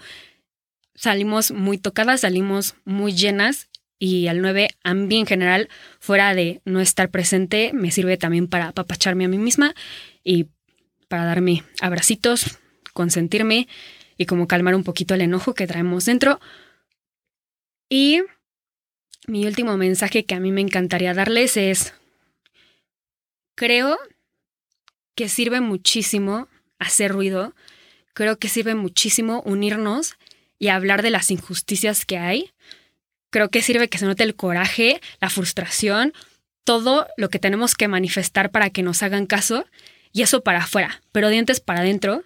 salimos 0.95 1.51
muy 1.51 1.77
tocadas, 1.77 2.21
salimos 2.21 2.75
muy 2.83 3.13
llenas 3.13 3.69
y 3.99 4.27
al 4.27 4.41
9 4.41 4.69
a 4.83 4.93
mí 4.95 5.19
en 5.19 5.27
general, 5.27 5.69
fuera 5.99 6.33
de 6.33 6.61
no 6.65 6.79
estar 6.79 7.11
presente, 7.11 7.71
me 7.73 7.91
sirve 7.91 8.17
también 8.17 8.47
para 8.47 8.69
apapacharme 8.69 9.25
a 9.25 9.27
mí 9.27 9.37
misma 9.37 9.75
y 10.23 10.47
para 11.07 11.25
darme 11.25 11.63
abracitos, 11.79 12.57
consentirme 12.93 13.67
y 14.17 14.25
como 14.25 14.47
calmar 14.47 14.73
un 14.73 14.83
poquito 14.83 15.13
el 15.13 15.21
enojo 15.21 15.53
que 15.53 15.67
traemos 15.67 16.05
dentro. 16.05 16.39
Y 17.87 18.21
mi 19.27 19.45
último 19.45 19.77
mensaje 19.77 20.25
que 20.25 20.33
a 20.33 20.39
mí 20.39 20.51
me 20.51 20.61
encantaría 20.61 21.13
darles 21.13 21.55
es, 21.55 21.93
creo 23.57 23.97
que 25.15 25.27
sirve 25.29 25.59
muchísimo 25.61 26.47
hacer 26.77 27.11
ruido, 27.11 27.55
creo 28.13 28.37
que 28.37 28.49
sirve 28.49 28.75
muchísimo 28.75 29.41
unirnos 29.45 30.13
y 30.59 30.67
hablar 30.67 31.01
de 31.01 31.09
las 31.09 31.31
injusticias 31.31 32.05
que 32.05 32.19
hay. 32.19 32.51
Creo 33.31 33.49
que 33.49 33.63
sirve 33.63 33.89
que 33.89 33.97
se 33.97 34.05
note 34.05 34.23
el 34.23 34.35
coraje, 34.35 35.01
la 35.19 35.31
frustración, 35.31 36.13
todo 36.63 37.07
lo 37.17 37.29
que 37.29 37.39
tenemos 37.39 37.73
que 37.73 37.87
manifestar 37.87 38.51
para 38.51 38.69
que 38.69 38.83
nos 38.83 39.01
hagan 39.01 39.25
caso 39.25 39.65
y 40.13 40.21
eso 40.21 40.43
para 40.43 40.59
afuera, 40.59 41.01
pero 41.11 41.29
dientes 41.29 41.59
para 41.59 41.79
adentro. 41.79 42.23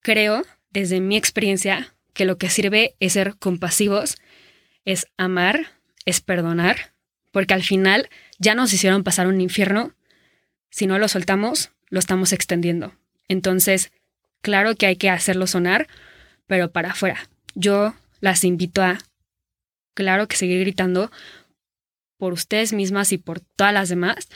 Creo, 0.00 0.44
desde 0.70 1.00
mi 1.00 1.16
experiencia, 1.16 1.94
que 2.12 2.26
lo 2.26 2.38
que 2.38 2.48
sirve 2.48 2.94
es 3.00 3.14
ser 3.14 3.36
compasivos, 3.38 4.18
es 4.84 5.08
amar, 5.16 5.72
es 6.04 6.20
perdonar, 6.20 6.94
porque 7.32 7.54
al 7.54 7.64
final 7.64 8.08
ya 8.38 8.54
nos 8.54 8.72
hicieron 8.72 9.02
pasar 9.02 9.26
un 9.26 9.40
infierno. 9.40 9.92
Si 10.74 10.88
no 10.88 10.98
lo 10.98 11.06
soltamos, 11.06 11.70
lo 11.88 12.00
estamos 12.00 12.32
extendiendo. 12.32 12.96
Entonces, 13.28 13.92
claro 14.40 14.74
que 14.74 14.86
hay 14.86 14.96
que 14.96 15.08
hacerlo 15.08 15.46
sonar, 15.46 15.86
pero 16.48 16.72
para 16.72 16.90
afuera. 16.90 17.30
Yo 17.54 17.94
las 18.18 18.42
invito 18.42 18.82
a, 18.82 18.98
claro 19.94 20.26
que 20.26 20.34
seguir 20.34 20.58
gritando 20.58 21.12
por 22.16 22.32
ustedes 22.32 22.72
mismas 22.72 23.12
y 23.12 23.18
por 23.18 23.38
todas 23.38 23.72
las 23.72 23.88
demás, 23.88 24.28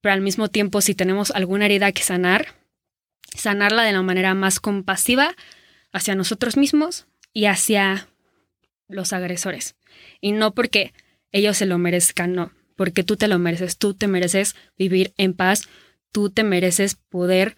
pero 0.00 0.12
al 0.12 0.22
mismo 0.22 0.48
tiempo 0.48 0.80
si 0.80 0.96
tenemos 0.96 1.30
alguna 1.30 1.66
herida 1.66 1.92
que 1.92 2.02
sanar, 2.02 2.48
sanarla 3.36 3.84
de 3.84 3.92
la 3.92 4.02
manera 4.02 4.34
más 4.34 4.58
compasiva 4.58 5.36
hacia 5.92 6.16
nosotros 6.16 6.56
mismos 6.56 7.06
y 7.32 7.46
hacia 7.46 8.08
los 8.88 9.12
agresores. 9.12 9.76
Y 10.20 10.32
no 10.32 10.52
porque 10.52 10.92
ellos 11.30 11.56
se 11.56 11.66
lo 11.66 11.78
merezcan, 11.78 12.32
no, 12.32 12.50
porque 12.76 13.02
tú 13.02 13.16
te 13.16 13.28
lo 13.28 13.38
mereces, 13.38 13.78
tú 13.78 13.94
te 13.94 14.06
mereces 14.06 14.54
vivir 14.78 15.12
en 15.16 15.34
paz, 15.34 15.68
tú 16.12 16.30
te 16.30 16.44
mereces 16.44 16.94
poder 16.94 17.56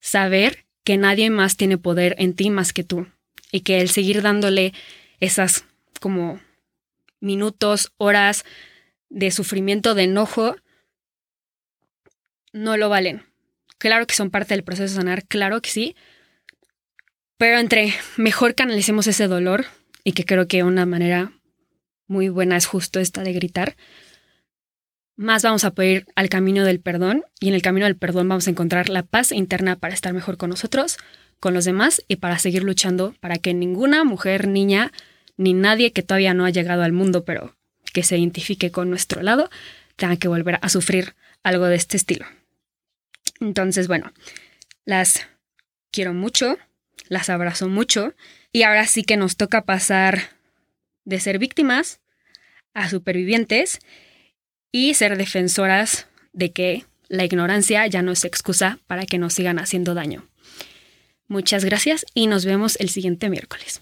saber 0.00 0.64
que 0.84 0.96
nadie 0.96 1.28
más 1.30 1.56
tiene 1.56 1.76
poder 1.76 2.14
en 2.18 2.34
ti 2.34 2.50
más 2.50 2.72
que 2.72 2.84
tú 2.84 3.06
y 3.52 3.60
que 3.60 3.80
el 3.80 3.90
seguir 3.90 4.22
dándole 4.22 4.72
esas 5.18 5.64
como 6.00 6.40
minutos, 7.20 7.92
horas 7.98 8.44
de 9.10 9.30
sufrimiento, 9.30 9.94
de 9.94 10.04
enojo, 10.04 10.56
no 12.52 12.76
lo 12.76 12.88
valen. 12.88 13.26
Claro 13.78 14.06
que 14.06 14.14
son 14.14 14.30
parte 14.30 14.54
del 14.54 14.64
proceso 14.64 14.94
de 14.94 15.00
sanar, 15.00 15.26
claro 15.26 15.60
que 15.60 15.70
sí, 15.70 15.96
pero 17.36 17.58
entre 17.58 17.94
mejor 18.16 18.54
canalicemos 18.54 19.06
ese 19.06 19.26
dolor, 19.26 19.66
y 20.04 20.12
que 20.12 20.24
creo 20.24 20.48
que 20.48 20.62
una 20.62 20.86
manera 20.86 21.32
muy 22.06 22.28
buena 22.28 22.56
es 22.56 22.66
justo 22.66 23.00
esta 23.00 23.22
de 23.22 23.32
gritar, 23.32 23.76
más 25.20 25.42
vamos 25.42 25.64
a 25.64 25.72
poder 25.72 25.90
ir 25.90 26.06
al 26.14 26.30
camino 26.30 26.64
del 26.64 26.80
perdón 26.80 27.24
y 27.40 27.48
en 27.48 27.54
el 27.54 27.60
camino 27.60 27.84
del 27.84 27.96
perdón 27.96 28.26
vamos 28.26 28.46
a 28.46 28.50
encontrar 28.50 28.88
la 28.88 29.02
paz 29.02 29.32
interna 29.32 29.76
para 29.76 29.92
estar 29.92 30.14
mejor 30.14 30.38
con 30.38 30.48
nosotros, 30.48 30.96
con 31.40 31.52
los 31.52 31.66
demás 31.66 32.02
y 32.08 32.16
para 32.16 32.38
seguir 32.38 32.64
luchando 32.64 33.14
para 33.20 33.36
que 33.36 33.52
ninguna 33.52 34.02
mujer, 34.02 34.48
niña, 34.48 34.92
ni 35.36 35.52
nadie 35.52 35.92
que 35.92 36.02
todavía 36.02 36.32
no 36.32 36.46
ha 36.46 36.50
llegado 36.50 36.84
al 36.84 36.92
mundo, 36.92 37.26
pero 37.26 37.54
que 37.92 38.02
se 38.02 38.16
identifique 38.16 38.70
con 38.70 38.88
nuestro 38.88 39.20
lado, 39.22 39.50
tenga 39.96 40.16
que 40.16 40.26
volver 40.26 40.58
a 40.62 40.70
sufrir 40.70 41.14
algo 41.42 41.66
de 41.66 41.76
este 41.76 41.98
estilo. 41.98 42.24
Entonces, 43.40 43.88
bueno, 43.88 44.14
las 44.86 45.28
quiero 45.90 46.14
mucho, 46.14 46.56
las 47.08 47.28
abrazo 47.28 47.68
mucho 47.68 48.14
y 48.52 48.62
ahora 48.62 48.86
sí 48.86 49.02
que 49.02 49.18
nos 49.18 49.36
toca 49.36 49.66
pasar 49.66 50.30
de 51.04 51.20
ser 51.20 51.38
víctimas 51.38 52.00
a 52.72 52.88
supervivientes 52.88 53.80
y 54.72 54.94
ser 54.94 55.16
defensoras 55.16 56.06
de 56.32 56.52
que 56.52 56.84
la 57.08 57.24
ignorancia 57.24 57.86
ya 57.86 58.02
no 58.02 58.12
es 58.12 58.24
excusa 58.24 58.78
para 58.86 59.04
que 59.04 59.18
nos 59.18 59.34
sigan 59.34 59.58
haciendo 59.58 59.94
daño. 59.94 60.26
Muchas 61.26 61.64
gracias 61.64 62.06
y 62.14 62.26
nos 62.26 62.44
vemos 62.44 62.76
el 62.80 62.88
siguiente 62.88 63.30
miércoles. 63.30 63.80